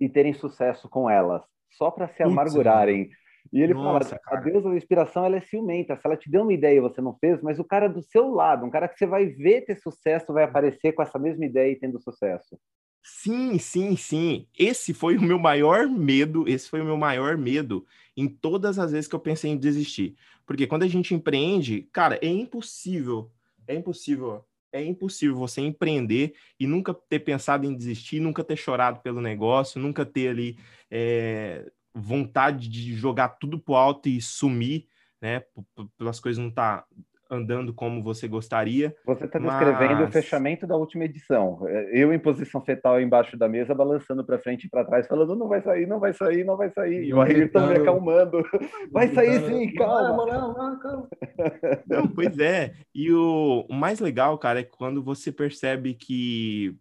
[0.00, 3.10] e terem sucesso com elas, só para se amargurarem.
[3.52, 4.38] E ele Nossa, fala: cara.
[4.38, 5.96] a deusa da inspiração ela é ciumenta.
[5.96, 8.28] Se ela te deu uma ideia e você não fez, mas o cara do seu
[8.28, 11.72] lado, um cara que você vai ver ter sucesso, vai aparecer com essa mesma ideia
[11.72, 12.58] e tendo sucesso.
[13.02, 14.46] Sim, sim, sim.
[14.58, 16.46] Esse foi o meu maior medo.
[16.46, 17.84] Esse foi o meu maior medo
[18.20, 20.16] em todas as vezes que eu pensei em desistir.
[20.46, 23.30] Porque quando a gente empreende, cara, é impossível,
[23.66, 29.00] é impossível, é impossível você empreender e nunca ter pensado em desistir, nunca ter chorado
[29.00, 30.58] pelo negócio, nunca ter ali
[30.90, 34.86] é, vontade de jogar tudo pro alto e sumir,
[35.20, 35.42] né?
[35.96, 36.84] Pelas coisas não tá
[37.30, 38.94] andando como você gostaria.
[39.06, 40.08] Você está descrevendo mas...
[40.08, 41.66] o fechamento da última edição.
[41.92, 45.48] Eu em posição fetal embaixo da mesa, balançando para frente e para trás, falando não
[45.48, 47.04] vai sair, não vai sair, não vai sair.
[47.04, 48.42] E o Ayrton me acalmando.
[48.90, 50.26] Vai sair sim, calma.
[50.26, 51.08] Não, não, calma.
[51.86, 52.74] Não, pois é.
[52.94, 56.76] E o, o mais legal, cara, é quando você percebe que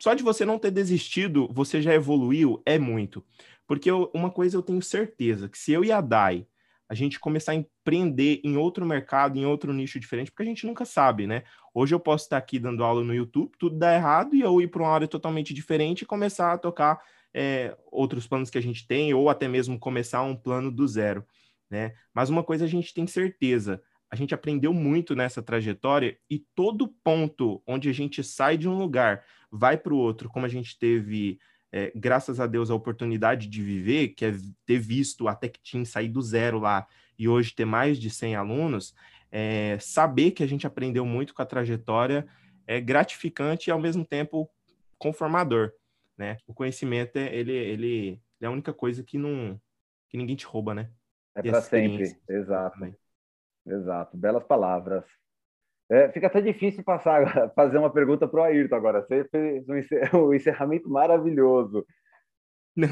[0.00, 3.24] só de você não ter desistido, você já evoluiu, é muito.
[3.66, 6.46] Porque eu, uma coisa eu tenho certeza, que se eu e a Dai
[6.88, 10.66] a gente começar a empreender em outro mercado, em outro nicho diferente, porque a gente
[10.66, 11.42] nunca sabe, né?
[11.74, 14.68] Hoje eu posso estar aqui dando aula no YouTube, tudo dá errado e eu ir
[14.68, 17.00] para uma área totalmente diferente e começar a tocar
[17.34, 21.24] é, outros planos que a gente tem, ou até mesmo começar um plano do zero,
[21.70, 21.94] né?
[22.14, 26.88] Mas uma coisa a gente tem certeza, a gente aprendeu muito nessa trajetória e todo
[27.04, 30.78] ponto onde a gente sai de um lugar, vai para o outro, como a gente
[30.78, 31.38] teve,
[31.72, 34.32] é, graças a Deus, a oportunidade de viver, que é
[34.64, 36.86] ter visto a Tech Team sair do zero lá
[37.18, 38.94] e hoje ter mais de 100 alunos,
[39.30, 42.26] é, saber que a gente aprendeu muito com a trajetória
[42.66, 44.48] é gratificante e, ao mesmo tempo,
[44.98, 45.72] conformador,
[46.16, 46.36] né?
[46.46, 49.58] O conhecimento, é, ele, ele é a única coisa que não
[50.08, 50.90] que ninguém te rouba, né?
[51.34, 52.78] É para sempre, exato.
[52.78, 52.96] Também.
[53.66, 55.04] Exato, belas palavras.
[55.90, 57.24] É, fica até difícil passar,
[57.54, 59.02] fazer uma pergunta para o Ayrton agora.
[59.02, 59.76] Você fez um
[60.34, 61.84] encerramento maravilhoso.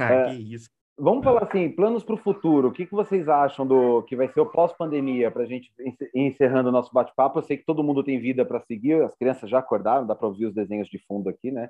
[0.00, 0.68] Ah, é, que isso.
[0.98, 2.68] Vamos falar assim, planos para o futuro.
[2.68, 6.26] O que, que vocês acham do que vai ser o pós-pandemia para a gente ir
[6.26, 7.38] encerrando o nosso bate-papo?
[7.38, 10.26] Eu sei que todo mundo tem vida para seguir, as crianças já acordaram, dá para
[10.26, 11.68] ouvir os desenhos de fundo aqui, né?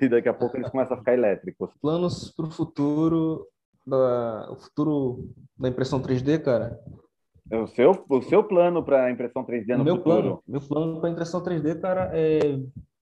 [0.00, 1.70] E daqui a pouco eles começam a ficar elétricos.
[1.82, 3.48] Planos para o futuro,
[3.84, 6.78] da, o futuro da impressão 3D, cara?
[7.50, 10.22] É o seu, o seu plano para impressão 3D no meu futuro?
[10.22, 12.58] Plano, meu plano para impressão 3D, cara, é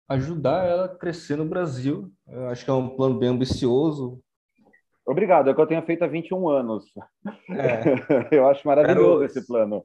[0.07, 2.11] ajudar ela a crescer no Brasil.
[2.27, 4.19] Eu acho que é um plano bem ambicioso.
[5.05, 6.85] Obrigado, é o que eu tenho feito há 21 anos.
[7.49, 8.35] É.
[8.35, 9.83] eu acho maravilhoso espero, esse plano.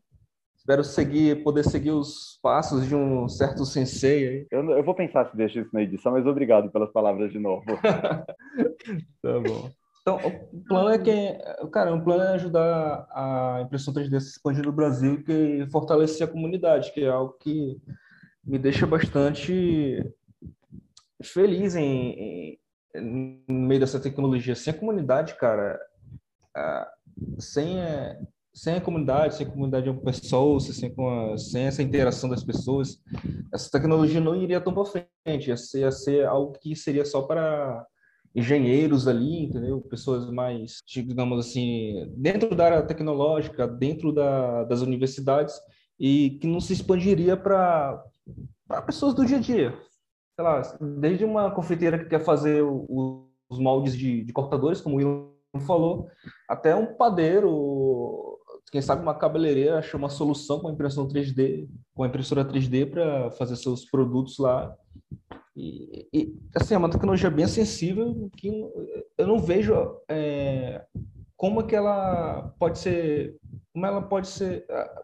[0.57, 4.47] Espero seguir, poder seguir os passos de um certo sensei.
[4.51, 7.65] Eu, eu vou pensar se deixo isso na edição, mas obrigado pelas palavras de novo.
[9.23, 9.71] tá bom.
[10.03, 10.17] Então,
[10.53, 14.65] o plano é que, cara, o plano é ajudar a impressão 3D a se expandir
[14.65, 17.81] no Brasil e fortalecer a comunidade, que é algo que
[18.45, 20.03] me deixa bastante
[21.23, 22.59] feliz em, em
[22.95, 24.55] no meio dessa tecnologia.
[24.55, 25.81] Sem a comunidade, cara,
[27.39, 27.77] sem,
[28.53, 33.01] sem a comunidade, sem a comunidade de pessoas, sem, a, sem essa interação das pessoas,
[33.53, 35.49] essa tecnologia não iria tão para frente.
[35.49, 37.87] Ia ser, ia ser algo que seria só para
[38.35, 39.81] engenheiros ali, entendeu?
[39.81, 45.55] Pessoas mais, digamos assim, dentro da área tecnológica, dentro da, das universidades,
[45.99, 48.03] e que não se expandiria para
[48.87, 49.79] pessoas do dia a dia.
[50.35, 50.63] Sei lá,
[50.99, 55.67] desde uma confeiteira que quer fazer o, os moldes de, de, cortadores, como o William
[55.67, 56.09] falou,
[56.49, 58.32] até um padeiro,
[58.71, 62.91] quem sabe uma cabeleireira achou uma solução com a impressão 3D, com a impressora 3D
[62.91, 64.75] para fazer seus produtos lá
[65.57, 68.49] e, e, assim, é uma tecnologia bem sensível que
[69.19, 69.75] eu não vejo
[70.09, 70.83] é,
[71.37, 73.37] como é que ela pode ser,
[73.73, 75.03] como ela pode ser, é,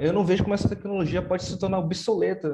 [0.00, 2.48] eu não vejo como essa tecnologia pode se tornar obsoleta.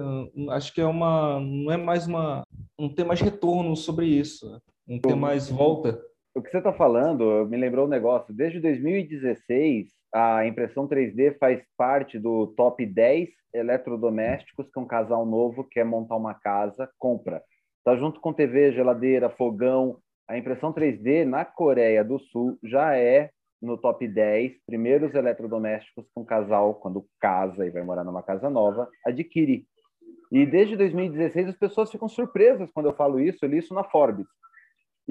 [0.51, 2.43] Acho que é uma, não é mais uma,
[2.79, 6.01] não tem mais retorno sobre isso, não tem mais volta.
[6.33, 8.33] O que você está falando me lembrou um negócio.
[8.33, 15.65] Desde 2016, a impressão 3D faz parte do top 10 eletrodomésticos que um casal novo
[15.65, 17.43] quer montar uma casa, compra.
[17.79, 19.99] Está junto com TV, geladeira, fogão.
[20.29, 26.21] A impressão 3D na Coreia do Sul já é no top 10 primeiros eletrodomésticos que
[26.21, 29.67] um casal, quando casa e vai morar numa casa nova, adquire.
[30.31, 33.83] E desde 2016 as pessoas ficam surpresas quando eu falo isso, eu li isso na
[33.83, 34.29] Forbes.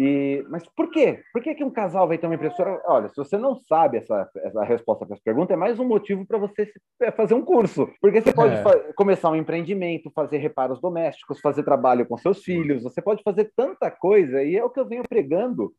[0.02, 1.22] E, mas por quê?
[1.34, 2.82] Por que, que um casal vai ter uma impressora?
[2.86, 6.26] Olha, se você não sabe essa, essa resposta para essa pergunta, é mais um motivo
[6.26, 6.72] para você
[7.02, 7.86] é, fazer um curso.
[8.00, 8.93] Porque você pode é.
[8.93, 13.91] começar um empreendimento, fazer reparos domésticos, fazer trabalho com seus filhos, você pode fazer tanta
[13.91, 15.74] coisa, e é o que eu venho pregando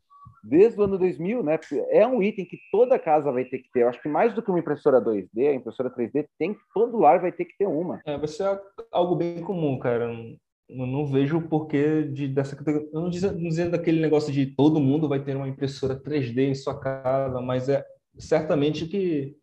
[0.44, 1.58] desde o ano 2000, né?
[1.88, 3.84] É um item que toda casa vai ter que ter.
[3.84, 7.20] Eu acho que mais do que uma impressora 2D, a impressora 3D tem todo lar
[7.20, 8.02] vai ter que ter uma.
[8.04, 8.60] É, vai ser
[8.92, 10.12] algo bem comum, cara
[10.78, 12.56] eu não vejo o porquê de, dessa
[12.92, 16.54] Eu não dizendo, dizendo daquele negócio de todo mundo vai ter uma impressora 3D em
[16.54, 17.84] sua casa, mas é
[18.18, 19.36] certamente que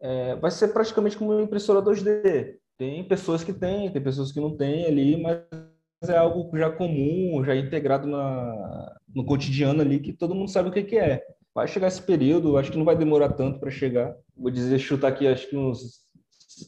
[0.00, 2.56] é, vai ser praticamente como uma impressora 2D.
[2.78, 5.40] Tem pessoas que têm, tem pessoas que não têm ali, mas
[6.04, 10.72] é algo já comum, já integrado na, no cotidiano ali, que todo mundo sabe o
[10.72, 11.22] que, que é.
[11.54, 14.14] Vai chegar esse período, acho que não vai demorar tanto para chegar.
[14.36, 16.05] Vou dizer, chutar aqui, acho que uns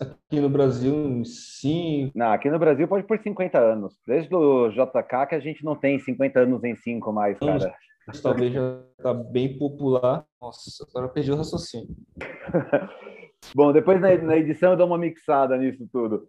[0.01, 2.11] aqui no Brasil, sim.
[2.15, 3.95] Não, aqui no Brasil pode por 50 anos.
[4.07, 7.75] Desde o JK que a gente não tem 50 anos em 5 mais, cara.
[8.23, 10.25] Talvez já está bem popular.
[10.41, 11.95] Nossa, agora eu perdi o raciocínio.
[13.55, 16.29] Bom, depois na, na, edição eu dou uma mixada nisso tudo.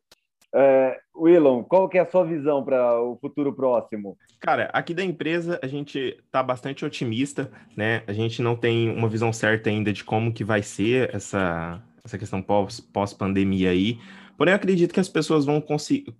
[0.53, 4.17] É, Willon, qual que é a sua visão para o futuro próximo?
[4.39, 8.03] Cara, aqui da empresa a gente está bastante otimista, né?
[8.07, 12.17] A gente não tem uma visão certa ainda de como que vai ser essa, essa
[12.17, 13.99] questão pós-pandemia pós aí.
[14.37, 15.63] Porém, acredito que as pessoas vão,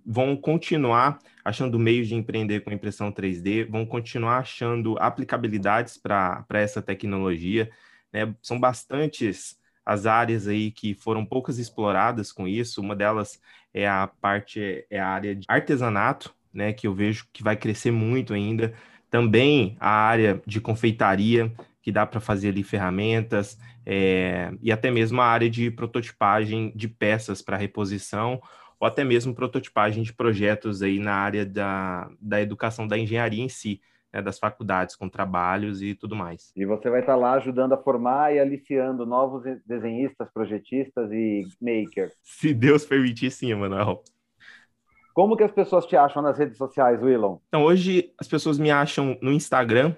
[0.05, 6.81] vão continuar achando meios de empreender com impressão 3D, vão continuar achando aplicabilidades para essa
[6.81, 7.69] tecnologia.
[8.11, 8.33] Né?
[8.41, 12.81] São bastantes as áreas aí que foram poucas exploradas com isso.
[12.81, 13.39] Uma delas
[13.73, 16.73] é a parte, é a área de artesanato, né?
[16.73, 18.73] Que eu vejo que vai crescer muito ainda.
[19.09, 21.51] Também a área de confeitaria,
[21.81, 26.87] que dá para fazer ali ferramentas é, e até mesmo a área de prototipagem de
[26.87, 28.41] peças para reposição
[28.79, 33.49] ou até mesmo prototipagem de projetos aí na área da, da educação da engenharia em
[33.49, 36.51] si, né, das faculdades, com trabalhos e tudo mais.
[36.55, 42.13] E você vai estar lá ajudando a formar e aliciando novos desenhistas, projetistas e makers.
[42.23, 44.01] Se Deus permitir, sim, Emanuel.
[45.13, 47.39] Como que as pessoas te acham nas redes sociais, Willon?
[47.49, 49.93] Então, hoje as pessoas me acham no Instagram,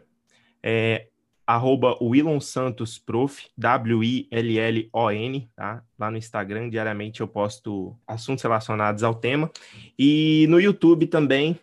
[0.63, 1.09] é,
[1.45, 5.83] arroba Willon Santos Prof, W-I-L-L-O-N, tá?
[5.97, 9.51] Lá no Instagram, diariamente eu posto assuntos relacionados ao tema.
[9.97, 11.59] E no YouTube também,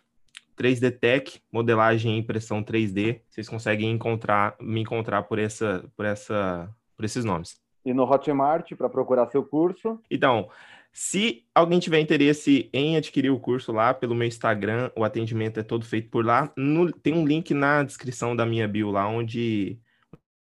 [0.57, 3.21] 3D Tech, modelagem e impressão 3D.
[3.29, 7.59] Vocês conseguem encontrar, me encontrar por, essa, por, essa, por esses nomes.
[7.85, 9.99] E no Hotmart, para procurar seu curso?
[10.11, 10.49] Então,
[10.91, 15.63] se alguém tiver interesse em adquirir o curso lá pelo meu Instagram, o atendimento é
[15.63, 16.51] todo feito por lá.
[16.57, 19.79] No, tem um link na descrição da minha bio lá, onde,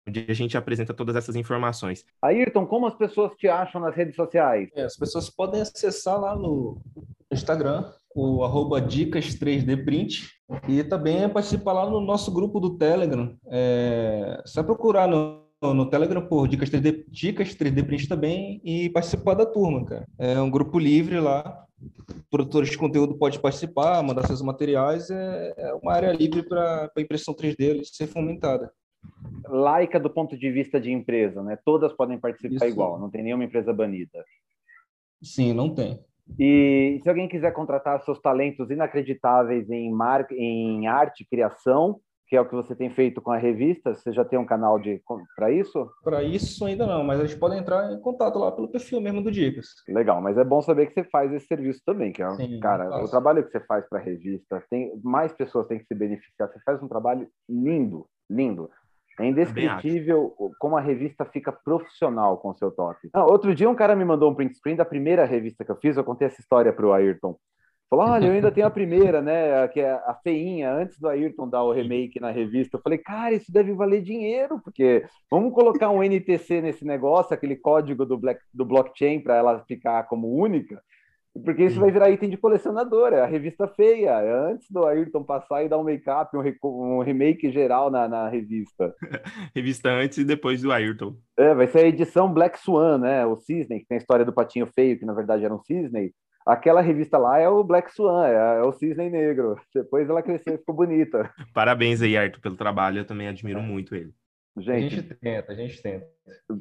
[0.07, 2.05] onde a gente apresenta todas essas informações.
[2.21, 4.69] Ayrton, como as pessoas te acham nas redes sociais?
[4.75, 6.81] É, as pessoas podem acessar lá no
[7.33, 10.29] Instagram, o arroba dicas 3D print
[10.69, 13.35] e também participar lá no nosso grupo do Telegram.
[13.47, 19.35] É, só procurar no no Telegram por dicas 3D, dicas 3D Print também e participar
[19.35, 20.07] da turma, cara.
[20.19, 21.65] É um grupo livre lá.
[22.31, 25.11] Produtores de conteúdo podem participar, mandar seus materiais.
[25.11, 28.73] É, é uma área livre para a impressão 3D ser fomentada.
[29.49, 31.59] Laica do ponto de vista de empresa, né?
[31.65, 32.75] Todas podem participar Isso.
[32.75, 34.25] igual, não tem nenhuma empresa banida.
[35.23, 36.01] Sim, não tem.
[36.39, 40.27] E se alguém quiser contratar seus talentos inacreditáveis em, mar...
[40.33, 42.01] em arte, criação,
[42.33, 43.95] que é o que você tem feito com a revista?
[43.95, 45.03] Você já tem um canal de
[45.37, 45.87] para isso?
[46.03, 49.23] Para isso ainda não, mas a gente pode entrar em contato lá pelo perfil mesmo
[49.23, 49.67] do Dicas.
[49.87, 53.05] Legal, mas é bom saber que você faz esse serviço também, que é, Sim, cara,
[53.05, 56.49] o trabalho que você faz para a revista, tem mais pessoas têm que se beneficiar.
[56.49, 58.71] Você faz um trabalho lindo, lindo.
[59.21, 63.11] É indescritível como a revista fica profissional com o seu toque.
[63.13, 65.77] Ah, outro dia um cara me mandou um print screen da primeira revista que eu
[65.77, 67.37] fiz, eu contei essa história para o Ayrton.
[67.93, 69.69] Falou, olha, eu ainda tenho a primeira, né?
[69.69, 72.79] Que é a feinha, antes do Ayrton dar o remake na revista.
[72.79, 77.55] Eu falei, cara, isso deve valer dinheiro, porque vamos colocar um NTC nesse negócio, aquele
[77.55, 80.83] código do, black, do blockchain para ela ficar como única,
[81.45, 85.23] porque isso vai virar item de colecionador, é a revista feia, é antes do Ayrton
[85.23, 88.95] passar e dar um make-up, um, um, remake geral na, na revista.
[89.55, 91.15] revista antes e depois do Ayrton.
[91.39, 93.27] É, vai ser a edição Black Swan, né?
[93.27, 96.11] O cisne, que tem a história do patinho feio, que na verdade era um cisne
[96.47, 99.57] Aquela revista lá é o Black Swan, é, é, o cisne negro.
[99.75, 101.33] Depois ela cresceu e ficou bonita.
[101.55, 102.99] Parabéns aí, Arthur, pelo trabalho.
[102.99, 103.63] Eu também admiro é.
[103.63, 104.13] muito ele.
[104.57, 106.07] Gente, a gente tenta, a gente tenta.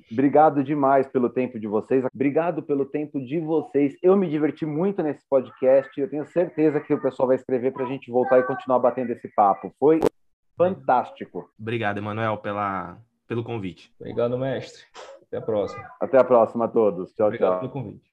[0.10, 2.06] Obrigado demais pelo tempo de vocês.
[2.14, 3.98] Obrigado pelo tempo de vocês.
[4.02, 6.00] Eu me diverti muito nesse podcast.
[6.00, 9.12] Eu tenho certeza que o pessoal vai escrever para a gente voltar e continuar batendo
[9.12, 9.74] esse papo.
[9.78, 10.00] Foi
[10.58, 11.50] fantástico.
[11.60, 13.94] Obrigado, Emanuel, pela, pelo convite.
[14.00, 14.84] Obrigado, mestre.
[15.24, 15.92] Até a próxima.
[16.00, 17.14] Até a próxima a todos.
[17.14, 17.60] Tchau, Obrigado tchau.
[17.60, 18.11] pelo convite.